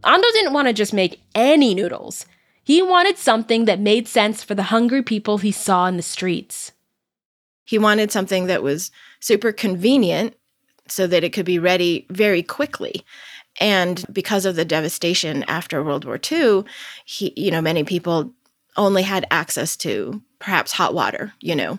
Ando 0.05 0.33
didn't 0.33 0.53
want 0.53 0.69
to 0.69 0.73
just 0.73 0.93
make 0.93 1.21
any 1.35 1.75
noodles. 1.75 2.27
He 2.63 2.83
wanted 2.83 3.19
something 3.19 3.65
that 3.65 3.81
made 3.81 4.09
sense 4.09 4.43
for 4.43 4.55
the 4.55 4.65
hungry 4.65 5.03
people 5.03 5.39
he 5.39 5.53
saw 5.53 5.87
in 5.87 5.97
the 5.97 6.03
streets. 6.03 6.73
He 7.65 7.79
wanted 7.79 8.13
something 8.13 8.47
that 8.47 8.63
was 8.63 8.91
super 9.21 9.53
convenient 9.53 10.35
so 10.89 11.07
that 11.07 11.25
it 11.25 11.33
could 11.33 11.47
be 11.47 11.59
ready 11.59 12.07
very 12.11 12.43
quickly. 12.43 13.05
And 13.61 14.05
because 14.13 14.45
of 14.45 14.55
the 14.55 14.65
devastation 14.65 15.43
after 15.45 15.83
World 15.83 16.05
War 16.05 16.21
II, 16.31 16.65
he, 17.05 17.33
you 17.37 17.51
know, 17.51 17.61
many 17.61 17.85
people 17.85 18.33
only 18.77 19.03
had 19.03 19.27
access 19.31 19.77
to 19.79 20.23
perhaps 20.39 20.73
hot 20.73 20.95
water, 20.95 21.33
you 21.41 21.57
know, 21.57 21.79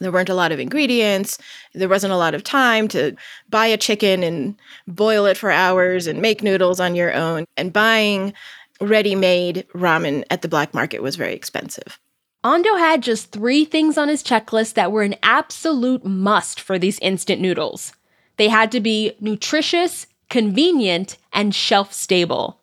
there 0.00 0.12
weren't 0.12 0.28
a 0.28 0.34
lot 0.34 0.52
of 0.52 0.60
ingredients. 0.60 1.38
There 1.74 1.88
wasn't 1.88 2.12
a 2.12 2.16
lot 2.16 2.34
of 2.34 2.44
time 2.44 2.88
to 2.88 3.14
buy 3.48 3.66
a 3.66 3.76
chicken 3.76 4.22
and 4.22 4.56
boil 4.86 5.26
it 5.26 5.36
for 5.36 5.50
hours 5.50 6.06
and 6.06 6.20
make 6.20 6.42
noodles 6.42 6.80
on 6.80 6.94
your 6.94 7.12
own. 7.14 7.44
And 7.56 7.72
buying 7.72 8.32
ready 8.80 9.14
made 9.14 9.66
ramen 9.74 10.24
at 10.30 10.42
the 10.42 10.48
black 10.48 10.74
market 10.74 11.02
was 11.02 11.16
very 11.16 11.34
expensive. 11.34 11.98
Ando 12.44 12.76
had 12.76 13.02
just 13.02 13.30
three 13.30 13.64
things 13.64 13.96
on 13.96 14.08
his 14.08 14.22
checklist 14.24 14.74
that 14.74 14.90
were 14.90 15.02
an 15.02 15.14
absolute 15.22 16.04
must 16.04 16.60
for 16.60 16.78
these 16.78 16.98
instant 16.98 17.40
noodles. 17.40 17.92
They 18.36 18.48
had 18.48 18.72
to 18.72 18.80
be 18.80 19.12
nutritious, 19.20 20.08
convenient, 20.28 21.18
and 21.32 21.54
shelf 21.54 21.92
stable. 21.92 22.58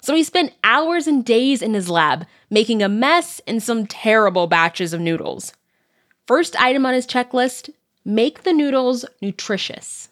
So 0.00 0.14
he 0.14 0.24
spent 0.24 0.54
hours 0.64 1.06
and 1.06 1.24
days 1.24 1.62
in 1.62 1.74
his 1.74 1.88
lab 1.88 2.26
making 2.48 2.82
a 2.82 2.88
mess 2.88 3.40
and 3.46 3.62
some 3.62 3.86
terrible 3.86 4.48
batches 4.48 4.92
of 4.92 5.00
noodles. 5.00 5.52
First 6.30 6.54
item 6.62 6.86
on 6.86 6.94
his 6.94 7.08
checklist 7.08 7.70
make 8.04 8.44
the 8.44 8.52
noodles 8.52 9.04
nutritious. 9.20 10.10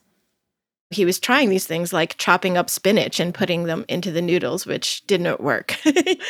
He 0.90 1.04
was 1.04 1.20
trying 1.20 1.48
these 1.48 1.64
things 1.64 1.92
like 1.92 2.18
chopping 2.18 2.56
up 2.56 2.68
spinach 2.68 3.20
and 3.20 3.32
putting 3.32 3.66
them 3.66 3.84
into 3.86 4.10
the 4.10 4.20
noodles, 4.20 4.66
which 4.66 5.06
didn't 5.06 5.40
work. 5.40 5.76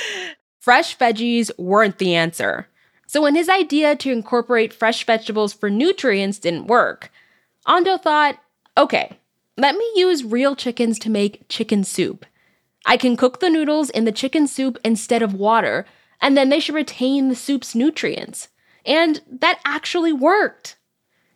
fresh 0.61 0.98
veggies 0.98 1.51
weren't 1.57 1.96
the 1.96 2.14
answer. 2.14 2.68
So, 3.07 3.22
when 3.22 3.35
his 3.35 3.48
idea 3.48 3.96
to 3.96 4.12
incorporate 4.12 4.74
fresh 4.74 5.07
vegetables 5.07 5.55
for 5.55 5.70
nutrients 5.70 6.38
didn't 6.38 6.66
work, 6.66 7.11
Ando 7.66 7.98
thought, 7.98 8.38
okay, 8.77 9.16
let 9.57 9.74
me 9.74 9.90
use 9.94 10.22
real 10.22 10.55
chickens 10.55 10.98
to 10.98 11.09
make 11.09 11.48
chicken 11.48 11.83
soup. 11.83 12.27
I 12.85 12.98
can 12.98 13.16
cook 13.16 13.40
the 13.40 13.48
noodles 13.48 13.88
in 13.88 14.05
the 14.05 14.12
chicken 14.12 14.48
soup 14.48 14.77
instead 14.85 15.22
of 15.22 15.33
water, 15.33 15.87
and 16.20 16.37
then 16.37 16.51
they 16.51 16.61
should 16.61 16.74
retain 16.74 17.31
the 17.31 17.35
soup's 17.35 17.74
nutrients. 17.74 18.48
And 18.88 19.20
that 19.31 19.61
actually 19.64 20.14
worked. 20.14 20.77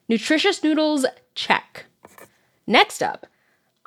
Nutritious 0.08 0.64
noodles, 0.64 1.06
check. 1.34 1.84
Next 2.66 3.02
up, 3.02 3.26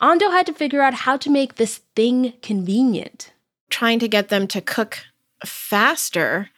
Ando 0.02 0.32
had 0.32 0.46
to 0.46 0.54
figure 0.54 0.82
out 0.82 0.94
how 0.94 1.18
to 1.18 1.30
make 1.32 1.56
this 1.56 1.80
thing 1.96 2.34
convenient. 2.42 3.34
Trying 3.70 4.00
to 4.00 4.08
get 4.08 4.30
them 4.30 4.48
to 4.48 4.62
cook 4.62 5.00
faster 5.44 6.52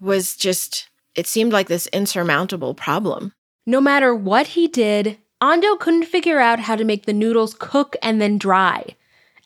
was 0.00 0.34
just, 0.34 0.88
it 1.14 1.26
seemed 1.26 1.52
like 1.52 1.68
this 1.68 1.88
insurmountable 1.88 2.74
problem. 2.74 3.32
No 3.66 3.80
matter 3.80 4.14
what 4.14 4.48
he 4.48 4.66
did, 4.66 5.18
Ando 5.42 5.78
couldn't 5.78 6.04
figure 6.04 6.40
out 6.40 6.60
how 6.60 6.76
to 6.76 6.84
make 6.84 7.04
the 7.04 7.12
noodles 7.12 7.54
cook 7.58 7.96
and 8.02 8.20
then 8.20 8.38
dry. 8.38 8.96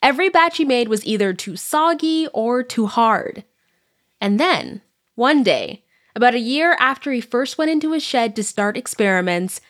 Every 0.01 0.29
batch 0.29 0.57
he 0.57 0.65
made 0.65 0.87
was 0.87 1.05
either 1.05 1.33
too 1.33 1.57
soggy 1.57 2.27
or 2.33 2.63
too 2.63 2.87
hard. 2.87 3.43
And 4.21 4.39
then, 4.39 4.81
one 5.15 5.43
day, 5.43 5.80
about 6.15 6.35
a 6.35 6.39
year 6.39 6.75
after 6.79 7.11
he 7.11 7.21
first 7.21 7.57
went 7.57 7.71
into 7.71 7.91
his 7.91 8.03
shed 8.03 8.35
to 8.35 8.43
start 8.43 8.77
experiments, 8.77 9.61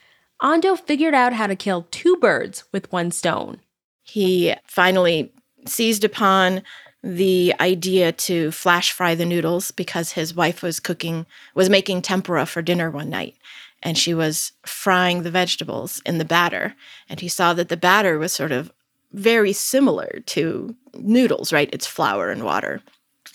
Ando 0.41 0.79
figured 0.79 1.13
out 1.13 1.33
how 1.33 1.47
to 1.47 1.55
kill 1.55 1.87
two 1.91 2.17
birds 2.17 2.63
with 2.71 2.91
one 2.91 3.11
stone. 3.11 3.61
He 4.03 4.55
finally 4.65 5.31
seized 5.65 6.03
upon 6.03 6.63
the 7.03 7.53
idea 7.59 8.11
to 8.11 8.51
flash 8.51 8.91
fry 8.91 9.15
the 9.15 9.25
noodles 9.25 9.71
because 9.71 10.11
his 10.11 10.35
wife 10.35 10.61
was 10.61 10.79
cooking, 10.79 11.25
was 11.55 11.69
making 11.69 12.01
tempura 12.01 12.45
for 12.45 12.61
dinner 12.61 12.91
one 12.91 13.09
night. 13.09 13.35
And 13.83 13.97
she 13.97 14.13
was 14.13 14.51
frying 14.63 15.23
the 15.23 15.31
vegetables 15.31 16.01
in 16.05 16.19
the 16.19 16.25
batter. 16.25 16.75
And 17.09 17.19
he 17.19 17.27
saw 17.27 17.53
that 17.53 17.69
the 17.69 17.77
batter 17.77 18.19
was 18.19 18.31
sort 18.31 18.51
of 18.51 18.71
very 19.11 19.53
similar 19.53 20.21
to 20.27 20.75
noodles, 20.93 21.51
right? 21.51 21.69
It's 21.73 21.87
flour 21.87 22.29
and 22.29 22.43
water. 22.43 22.81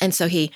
And 0.01 0.14
so 0.14 0.29
he 0.29 0.53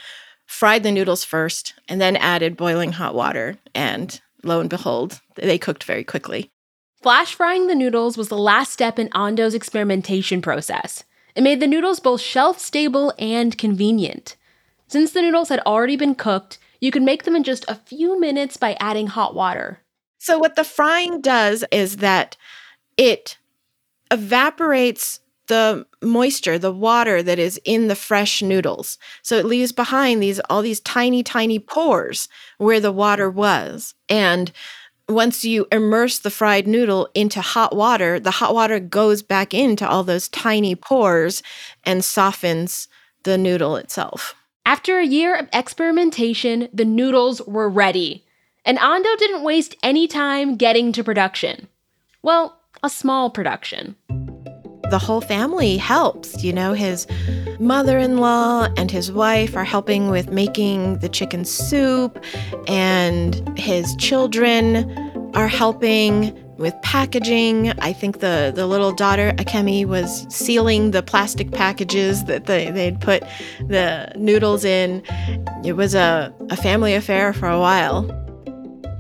fried 0.51 0.83
the 0.83 0.91
noodles 0.91 1.23
first 1.23 1.75
and 1.89 2.01
then 2.01 2.17
added 2.17 2.57
boiling 2.57 2.91
hot 2.93 3.15
water. 3.15 3.57
And 3.73 4.21
lo 4.43 4.59
and 4.59 4.69
behold, 4.69 5.21
they 5.37 5.59
cooked 5.59 5.85
very 5.85 6.03
quickly. 6.03 6.51
Flash 7.01 7.35
frying 7.35 7.69
the 7.69 7.75
noodles 7.77 8.19
was 8.19 8.29
the 8.29 8.37
last 8.37 8.73
step 8.73 8.99
in 8.99 9.09
Ando's 9.15 9.55
experimentation 9.55 10.43
process. 10.43 11.05
It 11.37 11.45
made 11.45 11.61
the 11.61 11.69
noodles 11.69 12.01
both 12.01 12.21
shelf 12.21 12.59
stable 12.59 13.15
and 13.17 13.57
convenient. 13.57 14.37
Since 14.89 15.13
the 15.13 15.23
noodles 15.23 15.51
had 15.51 15.61
already 15.61 15.97
been 15.97 16.17
cooked, 16.17 16.59
you 16.81 16.91
could 16.91 17.05
make 17.05 17.23
them 17.23 17.37
in 17.37 17.45
just 17.45 17.65
a 17.69 17.77
few 17.77 18.19
minutes 18.19 18.57
by 18.57 18.77
adding 18.81 19.07
hot 19.07 19.37
water. 19.37 19.79
So, 20.19 20.37
what 20.37 20.57
the 20.57 20.65
frying 20.65 21.21
does 21.21 21.65
is 21.71 21.99
that 21.99 22.37
it 22.97 23.39
evaporates 24.11 25.21
the 25.51 25.85
moisture, 26.01 26.59
the 26.59 26.73
water 26.73 27.25
that 27.25 27.41
is 27.41 27.61
in 27.65 27.89
the 27.89 27.97
fresh 27.97 28.41
noodles. 28.41 28.99
So 29.23 29.37
it 29.37 29.45
leaves 29.45 29.73
behind 29.73 30.23
these 30.23 30.39
all 30.49 30.63
these 30.63 30.79
tiny 30.81 31.25
tiny 31.25 31.59
pores 31.59 32.29
where 32.59 32.79
the 32.79 32.93
water 32.93 33.29
was. 33.29 33.95
And 34.09 34.53
once 35.09 35.45
you 35.45 35.67
immerse 35.73 36.21
the 36.21 36.31
fried 36.31 36.69
noodle 36.69 37.09
into 37.15 37.41
hot 37.41 37.75
water, 37.75 38.21
the 38.21 38.31
hot 38.31 38.55
water 38.55 38.79
goes 38.79 39.23
back 39.23 39.53
into 39.53 39.87
all 39.87 40.05
those 40.05 40.29
tiny 40.29 40.77
pores 40.77 41.43
and 41.85 42.05
softens 42.05 42.87
the 43.25 43.37
noodle 43.37 43.75
itself. 43.75 44.37
After 44.65 45.01
a 45.01 45.07
year 45.07 45.35
of 45.35 45.49
experimentation, 45.53 46.69
the 46.73 46.85
noodles 46.85 47.43
were 47.43 47.69
ready. 47.69 48.25
And 48.65 48.79
Ando 48.79 49.17
didn't 49.19 49.43
waste 49.43 49.75
any 49.83 50.07
time 50.07 50.57
getting 50.57 50.93
to 50.93 51.03
production. 51.03 51.67
Well, 52.23 52.61
a 52.85 52.89
small 52.89 53.31
production. 53.31 53.97
The 54.91 54.99
whole 54.99 55.21
family 55.21 55.77
helps. 55.77 56.43
You 56.43 56.53
know, 56.53 56.73
his 56.73 57.07
mother 57.59 57.99
in 57.99 58.19
law 58.19 58.69
and 58.77 58.91
his 58.91 59.11
wife 59.13 59.57
are 59.57 59.65
helping 59.65 60.11
with 60.11 60.31
making 60.31 60.99
the 60.99 61.09
chicken 61.09 61.45
soup, 61.45 62.23
and 62.67 63.59
his 63.59 63.95
children 63.97 64.91
are 65.35 65.49
helping 65.49 66.37
with 66.57 66.75
packaging. 66.83 67.71
I 67.79 67.93
think 67.93 68.21
the, 68.21 68.53
the 68.55 68.67
little 68.67 68.93
daughter, 68.93 69.33
Akemi, 69.39 69.87
was 69.87 70.27
sealing 70.29 70.91
the 70.91 71.03
plastic 71.03 71.53
packages 71.53 72.25
that 72.25 72.45
they, 72.45 72.71
they'd 72.71 73.01
put 73.01 73.23
the 73.67 74.13
noodles 74.17 74.65
in. 74.65 75.03
It 75.65 75.73
was 75.73 75.95
a, 75.95 76.35
a 76.51 76.57
family 76.57 76.95
affair 76.95 77.33
for 77.33 77.49
a 77.49 77.59
while. 77.59 78.03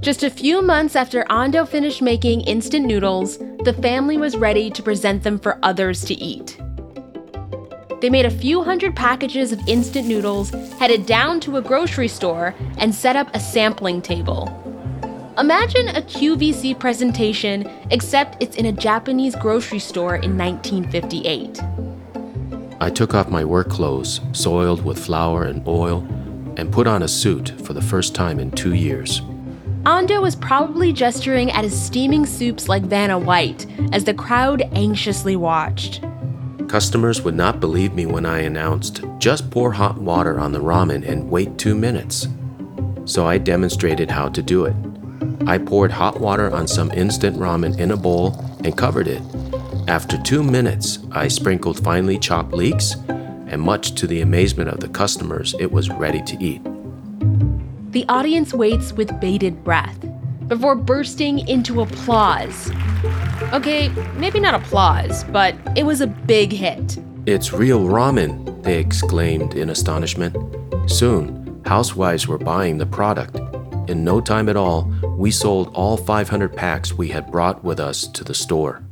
Just 0.00 0.22
a 0.22 0.30
few 0.30 0.62
months 0.62 0.96
after 0.96 1.24
Ando 1.24 1.68
finished 1.68 2.00
making 2.00 2.40
instant 2.42 2.86
noodles, 2.86 3.36
the 3.64 3.76
family 3.82 4.16
was 4.16 4.34
ready 4.34 4.70
to 4.70 4.82
present 4.82 5.22
them 5.22 5.38
for 5.38 5.58
others 5.62 6.06
to 6.06 6.14
eat. 6.14 6.58
They 8.00 8.08
made 8.08 8.24
a 8.24 8.30
few 8.30 8.62
hundred 8.62 8.96
packages 8.96 9.52
of 9.52 9.60
instant 9.68 10.08
noodles, 10.08 10.52
headed 10.78 11.04
down 11.04 11.38
to 11.40 11.58
a 11.58 11.60
grocery 11.60 12.08
store, 12.08 12.54
and 12.78 12.94
set 12.94 13.14
up 13.14 13.28
a 13.34 13.40
sampling 13.40 14.00
table. 14.00 14.48
Imagine 15.36 15.88
a 15.88 16.00
QVC 16.00 16.78
presentation, 16.78 17.70
except 17.90 18.42
it's 18.42 18.56
in 18.56 18.64
a 18.64 18.72
Japanese 18.72 19.36
grocery 19.36 19.78
store 19.78 20.16
in 20.16 20.38
1958. 20.38 21.60
I 22.80 22.88
took 22.88 23.12
off 23.12 23.28
my 23.28 23.44
work 23.44 23.68
clothes, 23.68 24.22
soiled 24.32 24.82
with 24.82 24.98
flour 24.98 25.44
and 25.44 25.62
oil, 25.68 25.98
and 26.56 26.72
put 26.72 26.86
on 26.86 27.02
a 27.02 27.08
suit 27.08 27.50
for 27.66 27.74
the 27.74 27.82
first 27.82 28.14
time 28.14 28.40
in 28.40 28.50
two 28.50 28.72
years. 28.72 29.20
Ando 29.84 30.20
was 30.20 30.36
probably 30.36 30.92
gesturing 30.92 31.50
at 31.52 31.64
his 31.64 31.80
steaming 31.80 32.26
soups 32.26 32.68
like 32.68 32.82
Vanna 32.82 33.18
White 33.18 33.66
as 33.92 34.04
the 34.04 34.12
crowd 34.12 34.60
anxiously 34.72 35.36
watched. 35.36 36.04
Customers 36.68 37.22
would 37.22 37.34
not 37.34 37.60
believe 37.60 37.94
me 37.94 38.04
when 38.04 38.26
I 38.26 38.40
announced, 38.40 39.02
just 39.18 39.50
pour 39.50 39.72
hot 39.72 39.96
water 39.96 40.38
on 40.38 40.52
the 40.52 40.60
ramen 40.60 41.08
and 41.08 41.30
wait 41.30 41.56
two 41.56 41.74
minutes. 41.74 42.28
So 43.06 43.26
I 43.26 43.38
demonstrated 43.38 44.10
how 44.10 44.28
to 44.28 44.42
do 44.42 44.66
it. 44.66 44.76
I 45.46 45.56
poured 45.56 45.92
hot 45.92 46.20
water 46.20 46.50
on 46.54 46.68
some 46.68 46.92
instant 46.92 47.38
ramen 47.38 47.78
in 47.78 47.90
a 47.90 47.96
bowl 47.96 48.38
and 48.62 48.76
covered 48.76 49.08
it. 49.08 49.22
After 49.88 50.18
two 50.18 50.42
minutes, 50.42 50.98
I 51.10 51.26
sprinkled 51.28 51.82
finely 51.82 52.18
chopped 52.18 52.52
leeks, 52.52 52.96
and 53.08 53.62
much 53.62 53.94
to 53.94 54.06
the 54.06 54.20
amazement 54.20 54.68
of 54.68 54.80
the 54.80 54.88
customers, 54.88 55.54
it 55.58 55.72
was 55.72 55.88
ready 55.88 56.22
to 56.22 56.36
eat. 56.44 56.60
The 57.90 58.04
audience 58.08 58.54
waits 58.54 58.92
with 58.92 59.18
bated 59.18 59.64
breath 59.64 59.98
before 60.46 60.76
bursting 60.76 61.40
into 61.48 61.80
applause. 61.80 62.70
Okay, 63.52 63.88
maybe 64.14 64.38
not 64.38 64.54
applause, 64.54 65.24
but 65.24 65.56
it 65.76 65.82
was 65.82 66.00
a 66.00 66.06
big 66.06 66.52
hit. 66.52 66.98
It's 67.26 67.52
real 67.52 67.80
ramen, 67.80 68.62
they 68.62 68.78
exclaimed 68.78 69.54
in 69.54 69.70
astonishment. 69.70 70.36
Soon, 70.88 71.60
housewives 71.66 72.28
were 72.28 72.38
buying 72.38 72.78
the 72.78 72.86
product. 72.86 73.36
In 73.90 74.04
no 74.04 74.20
time 74.20 74.48
at 74.48 74.56
all, 74.56 74.88
we 75.18 75.32
sold 75.32 75.74
all 75.74 75.96
500 75.96 76.54
packs 76.54 76.92
we 76.92 77.08
had 77.08 77.32
brought 77.32 77.64
with 77.64 77.80
us 77.80 78.06
to 78.06 78.22
the 78.22 78.34
store. 78.34 78.84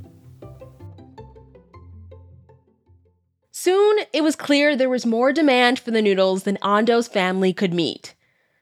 Soon, 3.52 3.98
it 4.12 4.24
was 4.24 4.34
clear 4.34 4.74
there 4.74 4.90
was 4.90 5.06
more 5.06 5.32
demand 5.32 5.78
for 5.78 5.92
the 5.92 6.02
noodles 6.02 6.42
than 6.42 6.56
Ando's 6.64 7.06
family 7.06 7.52
could 7.52 7.72
meet. 7.72 8.16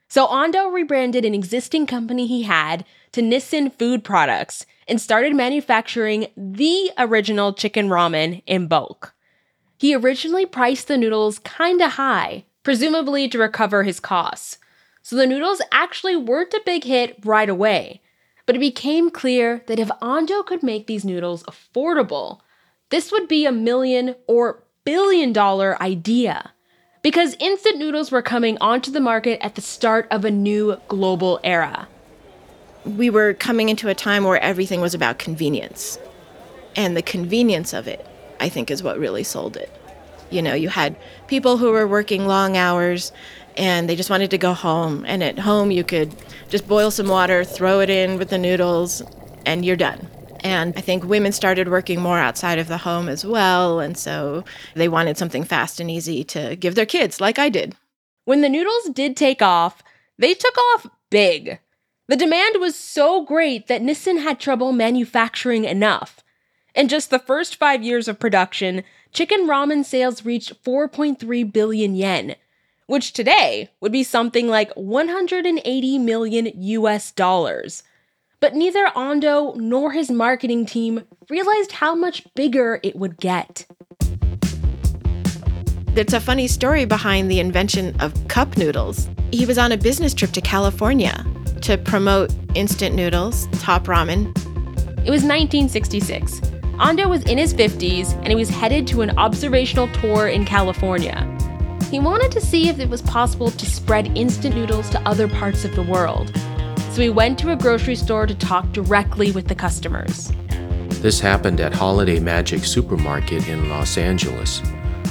So 0.09 0.27
Ando 0.29 0.73
rebranded 0.73 1.25
an 1.25 1.35
existing 1.35 1.87
company 1.87 2.27
he 2.27 2.43
had 2.43 2.85
to 3.13 3.23
Nissin 3.23 3.73
Food 3.73 4.05
Products 4.05 4.65
and 4.87 5.01
started 5.01 5.35
manufacturing 5.35 6.29
the 6.37 6.93
original 6.97 7.53
chicken 7.53 7.89
ramen 7.89 8.43
in 8.47 8.69
bulk. 8.69 9.15
He 9.79 9.95
originally 9.95 10.47
priced 10.47 10.89
the 10.89 10.97
noodles 10.97 11.41
kinda 11.41 11.89
high, 11.91 12.45
presumably 12.63 13.29
to 13.29 13.39
recover 13.39 13.83
his 13.83 14.01
costs. 14.01 14.59
So 15.03 15.17
the 15.17 15.27
noodles 15.27 15.61
actually 15.73 16.17
weren't 16.17 16.55
a 16.55 16.63
big 16.65 16.85
hit 16.85 17.19
right 17.25 17.49
away. 17.49 18.01
But 18.47 18.57
it 18.57 18.61
became 18.61 19.11
clear 19.11 19.63
that 19.67 19.81
if 19.81 19.89
Ando 20.01 20.47
could 20.47 20.63
make 20.63 20.87
these 20.87 21.05
noodles 21.05 21.43
affordable, 21.45 22.41
this 22.91 23.11
would 23.11 23.27
be 23.27 23.45
a 23.45 23.53
million 23.53 24.15
or 24.29 24.65
billion 24.85 25.33
dollar 25.33 25.81
idea 25.83 26.53
because 27.07 27.37
instant 27.39 27.79
noodles 27.79 28.11
were 28.11 28.21
coming 28.21 28.59
onto 28.61 28.91
the 28.91 28.99
market 28.99 29.39
at 29.41 29.55
the 29.55 29.61
start 29.61 30.09
of 30.11 30.25
a 30.25 30.31
new 30.33 30.77
global 30.89 31.39
era. 31.45 31.87
We 32.85 33.11
were 33.11 33.33
coming 33.33 33.69
into 33.69 33.89
a 33.89 33.95
time 33.95 34.25
where 34.25 34.41
everything 34.41 34.81
was 34.81 34.93
about 34.93 35.21
convenience. 35.21 36.01
And 36.75 36.97
the 36.97 37.03
convenience 37.03 37.73
of 37.73 37.87
it, 37.87 38.05
I 38.41 38.49
think, 38.49 38.73
is 38.73 38.83
what 38.83 38.99
really 38.99 39.23
sold 39.23 39.57
it. 39.57 39.71
You 40.31 40.43
know, 40.43 40.55
you 40.55 40.69
had 40.69 40.97
people 41.29 41.59
who 41.59 41.71
were 41.71 41.87
working 41.87 42.27
long 42.27 42.57
hours 42.57 43.13
and 43.57 43.89
they 43.89 43.95
just 43.95 44.11
wanted 44.11 44.33
to 44.33 44.39
go 44.39 44.53
home. 44.53 45.05
And 45.07 45.23
at 45.23 45.39
home, 45.39 45.71
you 45.71 45.85
could 45.85 46.13
just 46.49 46.67
boil 46.67 46.91
some 46.91 47.07
water, 47.07 47.45
throw 47.45 47.79
it 47.79 47.89
in 47.89 48.19
with 48.19 48.31
the 48.31 48.39
noodles, 48.39 49.01
and 49.47 49.65
you're 49.65 49.77
done. 49.77 50.09
And 50.47 50.75
I 50.77 50.81
think 50.81 51.03
women 51.03 51.33
started 51.33 51.69
working 51.69 52.01
more 52.01 52.21
outside 52.21 52.61
of 52.61 52.69
the 52.69 52.79
home 52.79 53.09
as 53.09 53.27
well. 53.27 53.81
And 53.81 53.99
so 53.99 54.45
they 54.75 54.87
wanted 54.87 55.19
something 55.19 55.43
fast 55.43 55.81
and 55.81 55.91
easy 55.91 56.23
to 56.23 56.55
give 56.55 56.77
their 56.77 56.87
kids, 56.87 57.21
like 57.21 57.37
I 57.37 57.49
did. 57.49 57.75
When 58.27 58.43
the 58.43 58.49
noodles 58.49 58.91
did 58.95 59.17
take 59.17 59.43
off, 59.43 59.83
they 60.19 60.35
took 60.35 60.57
off 60.57 60.87
big. 61.11 61.59
The 62.07 62.15
demand 62.15 62.61
was 62.61 62.77
so 62.77 63.25
great 63.25 63.67
that 63.67 63.83
Nissin 63.83 64.23
had 64.23 64.39
trouble 64.39 64.71
manufacturing 64.71 65.65
enough. 65.65 66.23
In 66.77 66.87
just 66.87 67.11
the 67.11 67.19
first 67.19 67.57
five 67.57 67.83
years 67.83 68.07
of 68.07 68.21
production, 68.21 68.85
chicken 69.13 69.49
ramen 69.49 69.85
sales 69.85 70.25
reached 70.25 70.63
4.3 70.63 71.53
billion 71.53 71.97
yen, 71.97 72.37
which 72.87 73.13
today 73.13 73.71
would 73.81 73.91
be 73.91 74.05
something 74.05 74.47
like 74.47 74.71
180 74.75 75.99
million 75.99 76.53
US 76.55 77.11
dollars. 77.11 77.83
But 78.47 78.55
neither 78.55 78.87
Ando 78.95 79.57
nor 79.57 79.91
his 79.91 80.09
marketing 80.09 80.67
team 80.67 81.03
realized 81.29 81.73
how 81.73 81.97
much 81.97 82.23
bigger 82.37 82.79
it 82.85 82.95
would 82.95 83.17
get. 83.17 83.67
There's 85.95 86.13
a 86.13 86.21
funny 86.21 86.47
story 86.47 86.85
behind 86.85 87.29
the 87.29 87.41
invention 87.41 88.01
of 88.01 88.29
cup 88.29 88.57
noodles. 88.57 89.11
He 89.33 89.47
was 89.47 89.59
on 89.59 89.73
a 89.73 89.77
business 89.77 90.15
trip 90.15 90.31
to 90.31 90.41
California 90.41 91.27
to 91.63 91.77
promote 91.77 92.33
instant 92.55 92.95
noodles, 92.95 93.49
top 93.59 93.87
ramen. 93.87 94.29
It 95.05 95.11
was 95.11 95.25
1966. 95.25 96.39
Ando 96.79 97.11
was 97.11 97.25
in 97.25 97.39
his 97.39 97.53
50s 97.53 98.15
and 98.19 98.29
he 98.29 98.37
was 98.37 98.49
headed 98.49 98.87
to 98.87 99.03
an 99.03 99.19
observational 99.19 99.89
tour 99.89 100.29
in 100.29 100.45
California. 100.45 101.27
He 101.91 101.99
wanted 101.99 102.31
to 102.31 102.41
see 102.41 102.69
if 102.69 102.79
it 102.79 102.89
was 102.89 103.03
possible 103.03 103.51
to 103.51 103.67
spread 103.67 104.17
instant 104.17 104.55
noodles 104.55 104.89
to 104.91 105.01
other 105.01 105.27
parts 105.27 105.65
of 105.65 105.75
the 105.75 105.83
world. 105.83 106.31
So 106.97 107.03
he 107.03 107.11
went 107.11 107.39
to 107.41 107.53
a 107.53 107.57
grocery 107.57 107.95
store 107.95 108.27
to 108.27 108.35
talk 108.35 108.73
directly 108.73 109.31
with 109.31 109.49
the 109.49 109.55
customers. 109.55 110.33
This 111.03 111.21
happened 111.21 111.61
at 111.61 111.75
Holiday 111.75 112.19
Magic 112.19 112.65
Supermarket 112.65 113.49
in 113.49 113.69
Los 113.69 113.99
Angeles. 113.99 114.63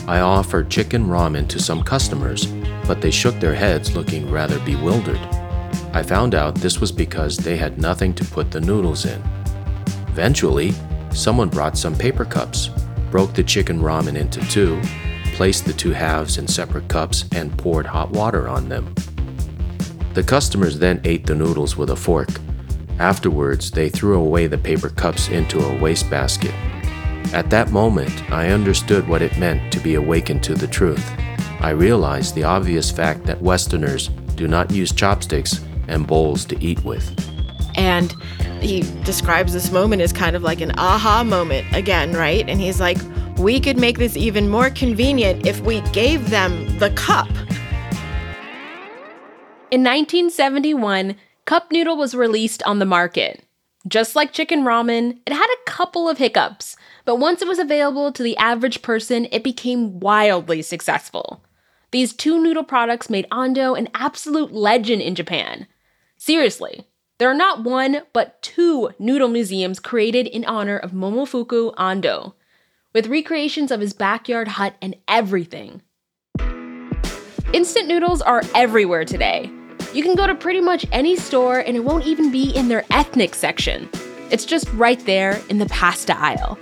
I 0.08 0.22
offered 0.22 0.72
chicken 0.72 1.06
ramen 1.06 1.48
to 1.50 1.60
some 1.60 1.84
customers, 1.84 2.48
but 2.88 3.02
they 3.02 3.12
shook 3.12 3.40
their 3.40 3.54
heads 3.54 3.96
looking 3.96 4.32
rather 4.32 4.58
bewildered. 4.62 5.20
I 5.94 6.02
found 6.02 6.34
out 6.34 6.56
this 6.56 6.82
was 6.82 6.92
because 6.92 7.38
they 7.38 7.56
had 7.56 7.80
nothing 7.80 8.16
to 8.16 8.26
put 8.26 8.50
the 8.50 8.62
noodles 8.62 9.06
in. 9.06 9.22
Eventually, 10.08 10.74
someone 11.12 11.50
brought 11.50 11.78
some 11.78 11.96
paper 11.96 12.26
cups, 12.26 12.72
broke 13.12 13.36
the 13.36 13.44
chicken 13.44 13.80
ramen 13.80 14.16
into 14.16 14.42
two, 14.50 14.82
placed 15.36 15.66
the 15.66 15.74
two 15.74 15.92
halves 15.92 16.40
in 16.40 16.48
separate 16.48 16.88
cups, 16.88 17.26
and 17.34 17.56
poured 17.60 17.86
hot 17.86 18.10
water 18.10 18.48
on 18.48 18.70
them. 18.70 18.92
The 20.16 20.24
customers 20.24 20.80
then 20.80 21.02
ate 21.04 21.26
the 21.26 21.36
noodles 21.36 21.76
with 21.76 21.90
a 21.90 21.96
fork. 21.96 22.30
Afterwards, 23.00 23.70
they 23.70 23.90
threw 23.90 24.18
away 24.18 24.48
the 24.48 24.58
paper 24.58 24.88
cups 24.88 25.28
into 25.28 25.60
a 25.60 25.78
wastebasket. 25.78 26.54
At 27.34 27.50
that 27.50 27.72
moment, 27.72 28.32
I 28.32 28.48
understood 28.52 29.10
what 29.10 29.22
it 29.22 29.38
meant 29.38 29.74
to 29.74 29.80
be 29.82 29.96
awakened 29.96 30.42
to 30.46 30.56
the 30.56 30.68
truth. 30.68 31.06
I 31.60 31.72
realized 31.72 32.34
the 32.34 32.46
obvious 32.46 32.90
fact 32.90 33.26
that 33.26 33.42
Westerners 33.42 34.08
do 34.36 34.48
not 34.48 34.72
use 34.72 34.94
chopsticks 34.94 35.60
and 35.90 36.08
bowls 36.08 36.46
to 36.46 36.64
eat 36.64 36.82
with. 36.86 37.14
And 37.76 38.16
he 38.62 38.84
describes 39.04 39.52
this 39.52 39.70
moment 39.70 40.02
as 40.02 40.14
kind 40.14 40.38
of 40.38 40.44
like 40.44 40.62
an 40.62 40.72
aha 40.78 41.26
moment 41.26 41.68
again, 41.76 42.14
right? 42.14 42.48
And 42.48 42.62
he's 42.62 42.80
like, 42.80 43.00
we 43.38 43.60
could 43.60 43.78
make 43.78 43.98
this 43.98 44.16
even 44.16 44.48
more 44.48 44.70
convenient 44.70 45.46
if 45.46 45.60
we 45.60 45.82
gave 45.92 46.30
them 46.30 46.80
the 46.80 46.92
cup. 46.92 47.28
In 49.76 49.82
1971, 49.82 51.18
Cup 51.44 51.70
Noodle 51.70 51.98
was 51.98 52.16
released 52.16 52.64
on 52.64 52.80
the 52.80 52.86
market. 52.86 53.44
Just 53.86 54.16
like 54.16 54.32
chicken 54.32 54.64
ramen, 54.64 55.20
it 55.28 55.34
had 55.34 55.50
a 55.54 55.70
couple 55.70 56.08
of 56.08 56.18
hiccups, 56.18 56.78
but 57.04 57.18
once 57.18 57.42
it 57.42 57.48
was 57.50 57.60
available 57.60 58.14
to 58.14 58.24
the 58.24 58.38
average 58.38 58.82
person, 58.82 59.28
it 59.34 59.44
became 59.44 60.00
wildly 60.00 60.62
successful. 60.62 61.44
These 61.92 62.14
two 62.14 62.42
noodle 62.42 62.64
products 62.64 63.10
made 63.10 63.28
Ando 63.30 63.78
an 63.78 63.90
absolute 63.94 64.54
legend 64.54 65.02
in 65.02 65.14
Japan. 65.14 65.68
Seriously, 66.16 66.88
there 67.18 67.30
are 67.30 67.36
not 67.36 67.66
one, 67.66 68.04
but 68.14 68.42
two 68.42 68.92
noodle 68.98 69.28
museums 69.28 69.82
created 69.82 70.26
in 70.26 70.46
honor 70.46 70.78
of 70.78 70.94
Momofuku 70.94 71.76
Ando, 71.76 72.36
with 72.94 73.08
recreations 73.08 73.72
of 73.72 73.82
his 73.82 73.92
backyard 73.92 74.48
hut 74.48 74.78
and 74.82 74.96
everything. 75.10 75.82
Instant 77.52 77.90
noodles 77.90 78.22
are 78.22 78.42
everywhere 78.56 79.04
today. 79.04 79.52
You 79.96 80.04
can 80.04 80.16
go 80.16 80.28
to 80.28 80.36
pretty 80.36 80.60
much 80.60 80.86
any 80.92 81.16
store 81.16 81.60
and 81.60 81.78
it 81.78 81.86
won't 81.86 82.06
even 82.06 82.30
be 82.30 82.50
in 82.50 82.68
their 82.68 82.84
ethnic 82.92 83.34
section. 83.34 83.88
It's 84.30 84.44
just 84.44 84.70
right 84.74 85.00
there 85.06 85.42
in 85.48 85.58
the 85.58 85.68
pasta 85.68 86.20
aisle. 86.20 86.60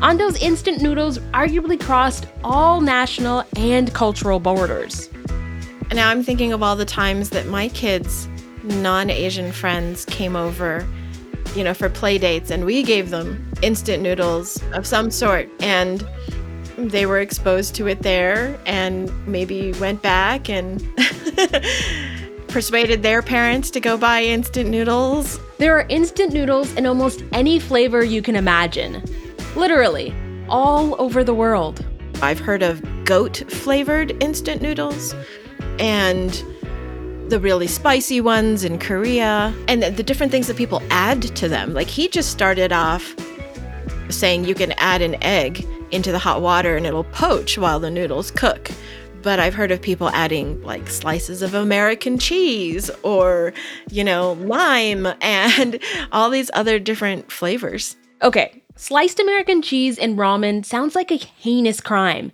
Ando's 0.00 0.40
instant 0.40 0.80
noodles 0.80 1.18
arguably 1.34 1.78
crossed 1.78 2.28
all 2.44 2.80
national 2.80 3.42
and 3.56 3.92
cultural 3.94 4.38
borders. 4.38 5.10
And 5.88 5.96
now 5.96 6.08
I'm 6.08 6.22
thinking 6.22 6.52
of 6.52 6.62
all 6.62 6.76
the 6.76 6.84
times 6.84 7.30
that 7.30 7.48
my 7.48 7.68
kids 7.70 8.28
non-Asian 8.62 9.50
friends 9.50 10.04
came 10.04 10.36
over, 10.36 10.86
you 11.56 11.64
know, 11.64 11.74
for 11.74 11.88
play 11.88 12.16
dates 12.16 12.52
and 12.52 12.64
we 12.64 12.84
gave 12.84 13.10
them 13.10 13.44
instant 13.60 14.04
noodles 14.04 14.62
of 14.72 14.86
some 14.86 15.10
sort 15.10 15.48
and 15.58 16.08
they 16.78 17.06
were 17.06 17.18
exposed 17.18 17.74
to 17.74 17.88
it 17.88 18.02
there 18.02 18.56
and 18.66 19.10
maybe 19.26 19.72
went 19.74 20.00
back 20.00 20.48
and 20.48 20.80
persuaded 22.50 23.02
their 23.02 23.22
parents 23.22 23.70
to 23.70 23.80
go 23.80 23.96
buy 23.96 24.22
instant 24.22 24.68
noodles. 24.68 25.40
There 25.58 25.76
are 25.78 25.86
instant 25.88 26.32
noodles 26.32 26.74
in 26.74 26.84
almost 26.84 27.22
any 27.32 27.58
flavor 27.58 28.04
you 28.04 28.22
can 28.22 28.36
imagine. 28.36 29.02
Literally, 29.56 30.14
all 30.48 31.00
over 31.00 31.22
the 31.22 31.34
world. 31.34 31.84
I've 32.22 32.40
heard 32.40 32.62
of 32.62 32.82
goat 33.04 33.44
flavored 33.48 34.22
instant 34.22 34.60
noodles 34.60 35.14
and 35.78 36.30
the 37.28 37.38
really 37.40 37.68
spicy 37.68 38.20
ones 38.20 38.64
in 38.64 38.78
Korea 38.78 39.54
and 39.68 39.82
the, 39.82 39.90
the 39.90 40.02
different 40.02 40.32
things 40.32 40.48
that 40.48 40.56
people 40.56 40.82
add 40.90 41.22
to 41.36 41.48
them. 41.48 41.72
Like 41.72 41.86
he 41.86 42.08
just 42.08 42.30
started 42.30 42.72
off 42.72 43.14
saying 44.08 44.44
you 44.44 44.54
can 44.54 44.72
add 44.72 45.02
an 45.02 45.22
egg 45.22 45.64
into 45.92 46.12
the 46.12 46.18
hot 46.18 46.42
water 46.42 46.76
and 46.76 46.84
it'll 46.84 47.04
poach 47.04 47.56
while 47.56 47.78
the 47.78 47.90
noodles 47.90 48.30
cook. 48.32 48.70
But 49.22 49.38
I've 49.38 49.54
heard 49.54 49.70
of 49.70 49.82
people 49.82 50.08
adding 50.10 50.62
like 50.62 50.88
slices 50.88 51.42
of 51.42 51.54
American 51.54 52.18
cheese 52.18 52.90
or, 53.02 53.52
you 53.90 54.02
know, 54.02 54.32
lime 54.32 55.06
and 55.20 55.78
all 56.12 56.30
these 56.30 56.50
other 56.54 56.78
different 56.78 57.30
flavors. 57.30 57.96
Okay, 58.22 58.62
sliced 58.76 59.20
American 59.20 59.62
cheese 59.62 59.98
in 59.98 60.16
ramen 60.16 60.64
sounds 60.64 60.94
like 60.94 61.10
a 61.10 61.16
heinous 61.16 61.80
crime. 61.80 62.32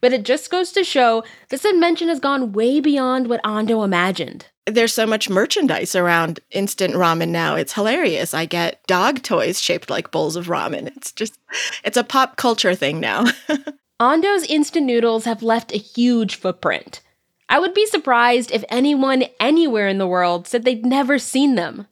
But 0.00 0.12
it 0.12 0.22
just 0.22 0.50
goes 0.50 0.70
to 0.72 0.84
show 0.84 1.24
this 1.48 1.64
invention 1.64 2.08
has 2.08 2.20
gone 2.20 2.52
way 2.52 2.78
beyond 2.78 3.28
what 3.28 3.42
Ando 3.42 3.84
imagined. 3.84 4.46
There's 4.64 4.94
so 4.94 5.06
much 5.06 5.28
merchandise 5.28 5.96
around 5.96 6.40
instant 6.50 6.94
ramen 6.94 7.30
now. 7.30 7.56
It's 7.56 7.72
hilarious. 7.72 8.32
I 8.32 8.44
get 8.44 8.86
dog 8.86 9.22
toys 9.22 9.60
shaped 9.60 9.90
like 9.90 10.12
bowls 10.12 10.36
of 10.36 10.46
ramen. 10.46 10.94
It's 10.96 11.10
just, 11.10 11.38
it's 11.84 11.96
a 11.96 12.04
pop 12.04 12.36
culture 12.36 12.74
thing 12.74 13.00
now. 13.00 13.24
Ando's 14.00 14.44
instant 14.44 14.86
noodles 14.86 15.24
have 15.24 15.42
left 15.42 15.72
a 15.72 15.78
huge 15.78 16.36
footprint. 16.36 17.00
I 17.48 17.58
would 17.58 17.74
be 17.74 17.86
surprised 17.86 18.52
if 18.52 18.64
anyone 18.68 19.24
anywhere 19.40 19.88
in 19.88 19.98
the 19.98 20.06
world 20.06 20.46
said 20.46 20.64
they'd 20.64 20.86
never 20.86 21.18
seen 21.18 21.54
them. 21.56 21.86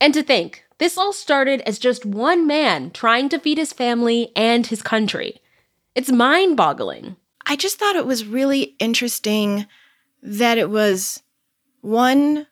And 0.00 0.14
to 0.14 0.22
think, 0.22 0.64
this 0.78 0.96
all 0.96 1.12
started 1.12 1.60
as 1.62 1.78
just 1.78 2.06
one 2.06 2.46
man 2.46 2.90
trying 2.90 3.28
to 3.30 3.38
feed 3.38 3.58
his 3.58 3.72
family 3.72 4.32
and 4.34 4.66
his 4.66 4.82
country. 4.82 5.40
It's 5.94 6.10
mind 6.10 6.56
boggling. 6.56 7.16
I 7.46 7.56
just 7.56 7.78
thought 7.78 7.96
it 7.96 8.06
was 8.06 8.24
really 8.24 8.74
interesting 8.78 9.66
that 10.22 10.56
it 10.56 10.70
was 10.70 11.22
one 11.82 12.46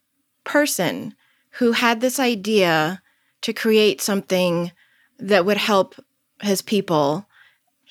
person 0.45 1.15
who 1.53 1.73
had 1.73 2.01
this 2.01 2.21
idea 2.21 3.03
to 3.41 3.53
create 3.53 4.01
something 4.01 4.73
that 5.19 5.47
would 5.47 5.57
help 5.57 5.95
his 6.43 6.61
people. 6.61 7.27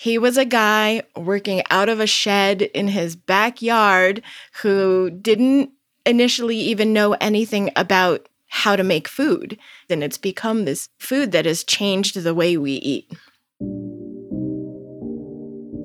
He 0.01 0.17
was 0.17 0.35
a 0.35 0.45
guy 0.45 1.03
working 1.15 1.61
out 1.69 1.87
of 1.87 1.99
a 1.99 2.07
shed 2.07 2.63
in 2.63 2.87
his 2.87 3.15
backyard 3.15 4.23
who 4.63 5.11
didn't 5.11 5.69
initially 6.07 6.57
even 6.57 6.91
know 6.91 7.13
anything 7.21 7.69
about 7.75 8.27
how 8.47 8.75
to 8.75 8.83
make 8.83 9.07
food. 9.07 9.59
And 9.91 10.03
it's 10.03 10.17
become 10.17 10.65
this 10.65 10.89
food 10.97 11.31
that 11.33 11.45
has 11.45 11.63
changed 11.63 12.15
the 12.15 12.33
way 12.33 12.57
we 12.57 12.71
eat. 12.71 13.11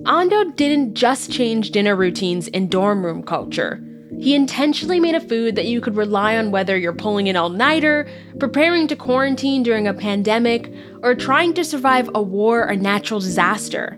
Ando 0.07 0.57
didn't 0.57 0.95
just 0.95 1.31
change 1.31 1.71
dinner 1.71 1.95
routines 1.95 2.49
and 2.49 2.71
dorm 2.71 3.05
room 3.05 3.23
culture. 3.23 3.83
He 4.19 4.35
intentionally 4.35 4.99
made 4.99 5.15
a 5.15 5.21
food 5.21 5.57
that 5.57 5.67
you 5.67 5.81
could 5.81 5.97
rely 5.97 6.37
on 6.37 6.51
whether 6.51 6.77
you're 6.77 6.93
pulling 6.93 7.29
an 7.29 7.37
all 7.37 7.51
nighter, 7.51 8.09
preparing 8.39 8.89
to 8.89 8.97
quarantine 8.97 9.63
during 9.63 9.87
a 9.87 9.95
pandemic, 9.95 10.73
or 11.03 11.15
trying 11.15 11.53
to 11.55 11.65
survive 11.65 12.09
a 12.15 12.23
war 12.23 12.69
or 12.69 12.77
natural 12.77 13.21
disaster. 13.21 13.95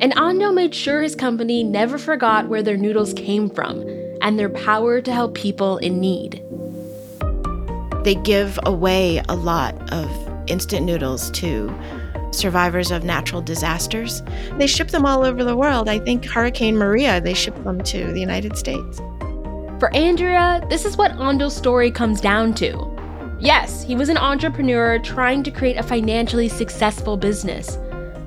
And 0.00 0.12
Ando 0.16 0.52
made 0.52 0.74
sure 0.74 1.00
his 1.00 1.14
company 1.14 1.62
never 1.62 1.96
forgot 1.96 2.48
where 2.48 2.62
their 2.62 2.76
noodles 2.76 3.14
came 3.14 3.48
from 3.48 3.86
and 4.20 4.36
their 4.36 4.48
power 4.48 5.00
to 5.00 5.12
help 5.12 5.34
people 5.34 5.78
in 5.78 6.00
need. 6.00 6.42
They 8.02 8.16
give 8.16 8.58
away 8.64 9.22
a 9.28 9.36
lot 9.36 9.92
of 9.92 10.10
instant 10.48 10.84
noodles 10.84 11.30
to 11.32 11.72
survivors 12.32 12.90
of 12.90 13.04
natural 13.04 13.40
disasters. 13.42 14.22
They 14.58 14.66
ship 14.66 14.88
them 14.88 15.06
all 15.06 15.24
over 15.24 15.44
the 15.44 15.56
world. 15.56 15.88
I 15.88 16.00
think 16.00 16.24
Hurricane 16.24 16.76
Maria, 16.76 17.20
they 17.20 17.34
ship 17.34 17.54
them 17.62 17.80
to 17.84 18.12
the 18.12 18.20
United 18.20 18.56
States. 18.56 19.00
For 19.82 19.92
Andrea, 19.96 20.64
this 20.70 20.84
is 20.84 20.96
what 20.96 21.10
Ando's 21.18 21.56
story 21.56 21.90
comes 21.90 22.20
down 22.20 22.54
to. 22.54 22.88
Yes, 23.40 23.82
he 23.82 23.96
was 23.96 24.08
an 24.10 24.16
entrepreneur 24.16 25.00
trying 25.00 25.42
to 25.42 25.50
create 25.50 25.76
a 25.76 25.82
financially 25.82 26.48
successful 26.48 27.16
business. 27.16 27.78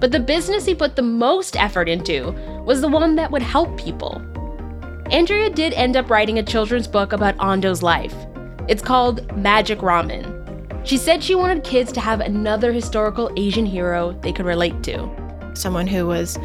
But 0.01 0.11
the 0.11 0.19
business 0.19 0.65
he 0.65 0.75
put 0.75 0.97
the 0.97 1.01
most 1.01 1.55
effort 1.55 1.87
into 1.87 2.31
was 2.65 2.81
the 2.81 2.89
one 2.89 3.15
that 3.15 3.31
would 3.31 3.41
help 3.41 3.77
people. 3.77 4.21
Andrea 5.11 5.49
did 5.49 5.71
end 5.75 5.95
up 5.95 6.09
writing 6.09 6.39
a 6.39 6.43
children's 6.43 6.87
book 6.87 7.13
about 7.13 7.41
Ando's 7.41 7.81
life. 7.81 8.13
It's 8.67 8.81
called 8.81 9.33
Magic 9.37 9.79
Ramen. 9.79 10.85
She 10.85 10.97
said 10.97 11.23
she 11.23 11.35
wanted 11.35 11.63
kids 11.63 11.93
to 11.93 12.01
have 12.01 12.19
another 12.19 12.73
historical 12.73 13.31
Asian 13.37 13.65
hero 13.65 14.11
they 14.23 14.33
could 14.33 14.45
relate 14.45 14.83
to. 14.83 15.09
Someone 15.53 15.87
who 15.87 16.05
was 16.05 16.37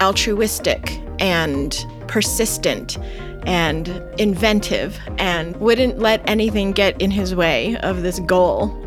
altruistic 0.00 1.02
and 1.18 1.84
persistent 2.06 2.96
and 3.46 3.88
inventive 4.18 4.98
and 5.18 5.56
wouldn't 5.56 5.98
let 5.98 6.26
anything 6.28 6.72
get 6.72 7.00
in 7.00 7.10
his 7.10 7.34
way 7.34 7.76
of 7.78 8.02
this 8.02 8.20
goal. 8.20 8.78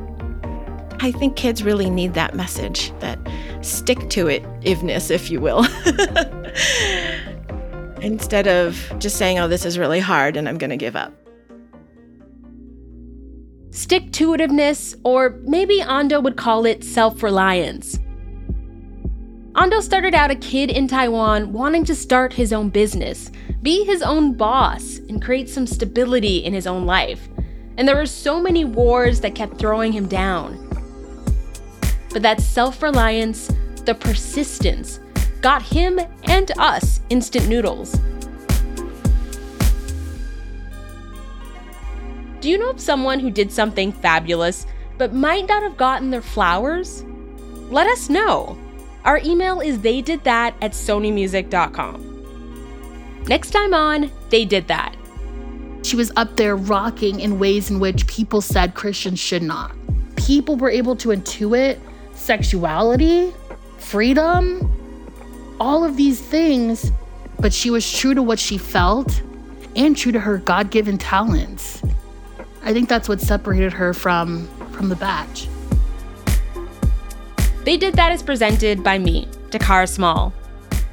I 0.99 1.11
think 1.11 1.35
kids 1.35 1.63
really 1.63 1.89
need 1.89 2.13
that 2.13 2.35
message, 2.35 2.97
that 2.99 3.19
stick 3.61 4.09
to 4.11 4.27
it 4.27 4.43
iveness, 4.63 5.11
if 5.11 5.29
you 5.29 5.41
will. 5.41 5.65
Instead 8.01 8.47
of 8.47 8.93
just 8.99 9.17
saying, 9.17 9.39
oh, 9.39 9.47
this 9.47 9.65
is 9.65 9.77
really 9.77 9.99
hard 9.99 10.37
and 10.37 10.47
I'm 10.47 10.57
going 10.57 10.69
to 10.69 10.77
give 10.77 10.95
up. 10.95 11.13
Stick 13.71 14.13
to 14.13 14.29
itiveness, 14.29 14.95
or 15.03 15.37
maybe 15.43 15.81
Ando 15.81 16.23
would 16.23 16.37
call 16.37 16.65
it 16.65 16.81
self 16.81 17.21
reliance. 17.21 17.99
Ando 19.55 19.81
started 19.81 20.13
out 20.13 20.31
a 20.31 20.35
kid 20.35 20.69
in 20.69 20.85
Taiwan 20.85 21.53
wanting 21.53 21.85
to 21.85 21.95
start 21.95 22.33
his 22.33 22.51
own 22.51 22.67
business, 22.67 23.31
be 23.61 23.85
his 23.85 24.01
own 24.01 24.33
boss, 24.33 24.97
and 25.07 25.21
create 25.21 25.47
some 25.47 25.65
stability 25.65 26.39
in 26.39 26.53
his 26.53 26.67
own 26.67 26.85
life. 26.85 27.29
And 27.77 27.87
there 27.87 27.95
were 27.95 28.05
so 28.05 28.41
many 28.41 28.65
wars 28.65 29.21
that 29.21 29.33
kept 29.33 29.57
throwing 29.57 29.93
him 29.93 30.09
down. 30.09 30.59
But 32.11 32.21
that 32.21 32.41
self 32.41 32.83
reliance, 32.83 33.49
the 33.85 33.95
persistence, 33.95 34.99
got 35.39 35.61
him 35.61 36.01
and 36.25 36.51
us 36.57 36.99
instant 37.09 37.47
noodles. 37.47 37.97
Do 42.41 42.49
you 42.49 42.57
know 42.57 42.71
of 42.71 42.81
someone 42.81 43.21
who 43.21 43.31
did 43.31 43.53
something 43.53 43.93
fabulous 43.93 44.67
but 44.97 45.13
might 45.13 45.47
not 45.47 45.63
have 45.63 45.77
gotten 45.77 46.09
their 46.09 46.21
flowers? 46.21 47.05
Let 47.69 47.87
us 47.87 48.09
know. 48.09 48.57
Our 49.05 49.21
email 49.23 49.61
is 49.61 49.77
theydidthat 49.77 50.55
at 50.61 50.71
sonymusic.com. 50.71 53.23
Next 53.27 53.51
time 53.51 53.73
on 53.73 54.11
They 54.29 54.45
Did 54.45 54.67
That. 54.67 54.95
She 55.83 55.95
was 55.95 56.11
up 56.15 56.35
there 56.35 56.55
rocking 56.55 57.19
in 57.19 57.37
ways 57.37 57.69
in 57.69 57.79
which 57.79 58.07
people 58.07 58.41
said 58.41 58.73
Christians 58.73 59.19
should 59.19 59.43
not. 59.43 59.75
People 60.15 60.55
were 60.55 60.71
able 60.71 60.95
to 60.97 61.09
intuit 61.09 61.79
sexuality, 62.13 63.31
freedom, 63.77 64.71
all 65.59 65.83
of 65.83 65.97
these 65.97 66.19
things, 66.19 66.91
but 67.39 67.53
she 67.53 67.69
was 67.69 67.91
true 67.91 68.15
to 68.15 68.23
what 68.23 68.39
she 68.39 68.57
felt 68.57 69.21
and 69.75 69.95
true 69.95 70.11
to 70.11 70.19
her 70.19 70.39
God 70.39 70.71
given 70.71 70.97
talents. 70.97 71.83
I 72.63 72.73
think 72.73 72.89
that's 72.89 73.07
what 73.07 73.21
separated 73.21 73.73
her 73.73 73.93
from, 73.93 74.47
from 74.71 74.89
the 74.89 74.95
batch. 74.95 75.47
They 77.65 77.77
Did 77.77 77.95
That 77.95 78.11
is 78.11 78.21
presented 78.21 78.83
by 78.83 78.99
me, 78.99 79.27
Takara 79.49 79.89
Small. 79.89 80.31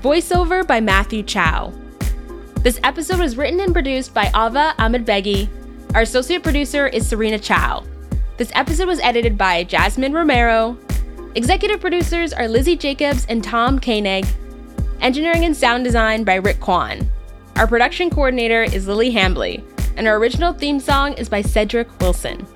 Voiceover 0.03 0.67
by 0.67 0.81
Matthew 0.81 1.23
Chow. 1.23 1.71
This 2.61 2.81
episode 2.83 3.19
was 3.19 3.37
written 3.37 3.61
and 3.61 3.75
produced 3.75 4.15
by 4.15 4.29
Ava 4.29 4.73
Ahmedbegi. 4.79 5.51
Our 5.95 6.01
associate 6.01 6.43
producer 6.43 6.87
is 6.87 7.07
Serena 7.07 7.39
Chow. 7.39 7.85
This 8.39 8.51
episode 8.55 8.87
was 8.87 9.01
edited 9.01 9.37
by 9.37 9.65
Jasmine 9.65 10.15
Romero. 10.15 10.79
Executive 11.35 11.79
producers 11.79 12.33
are 12.33 12.49
Lizzie 12.49 12.79
Jacobs 12.79 13.27
and 13.27 13.45
Tom 13.45 13.79
Koenig. 13.79 14.25
Engineering 15.03 15.45
and 15.45 15.55
sound 15.55 15.85
design 15.85 16.25
by 16.25 16.37
Rick 16.37 16.61
Kwan. 16.61 17.07
Our 17.57 17.67
production 17.67 18.09
coordinator 18.09 18.63
is 18.63 18.87
Lily 18.87 19.13
Hambley, 19.13 19.63
and 19.99 20.09
our 20.09 20.17
original 20.17 20.55
theme 20.55 20.81
song 20.81 21.13
is 21.19 21.29
by 21.29 21.43
Cedric 21.43 22.01
Wilson. 22.01 22.47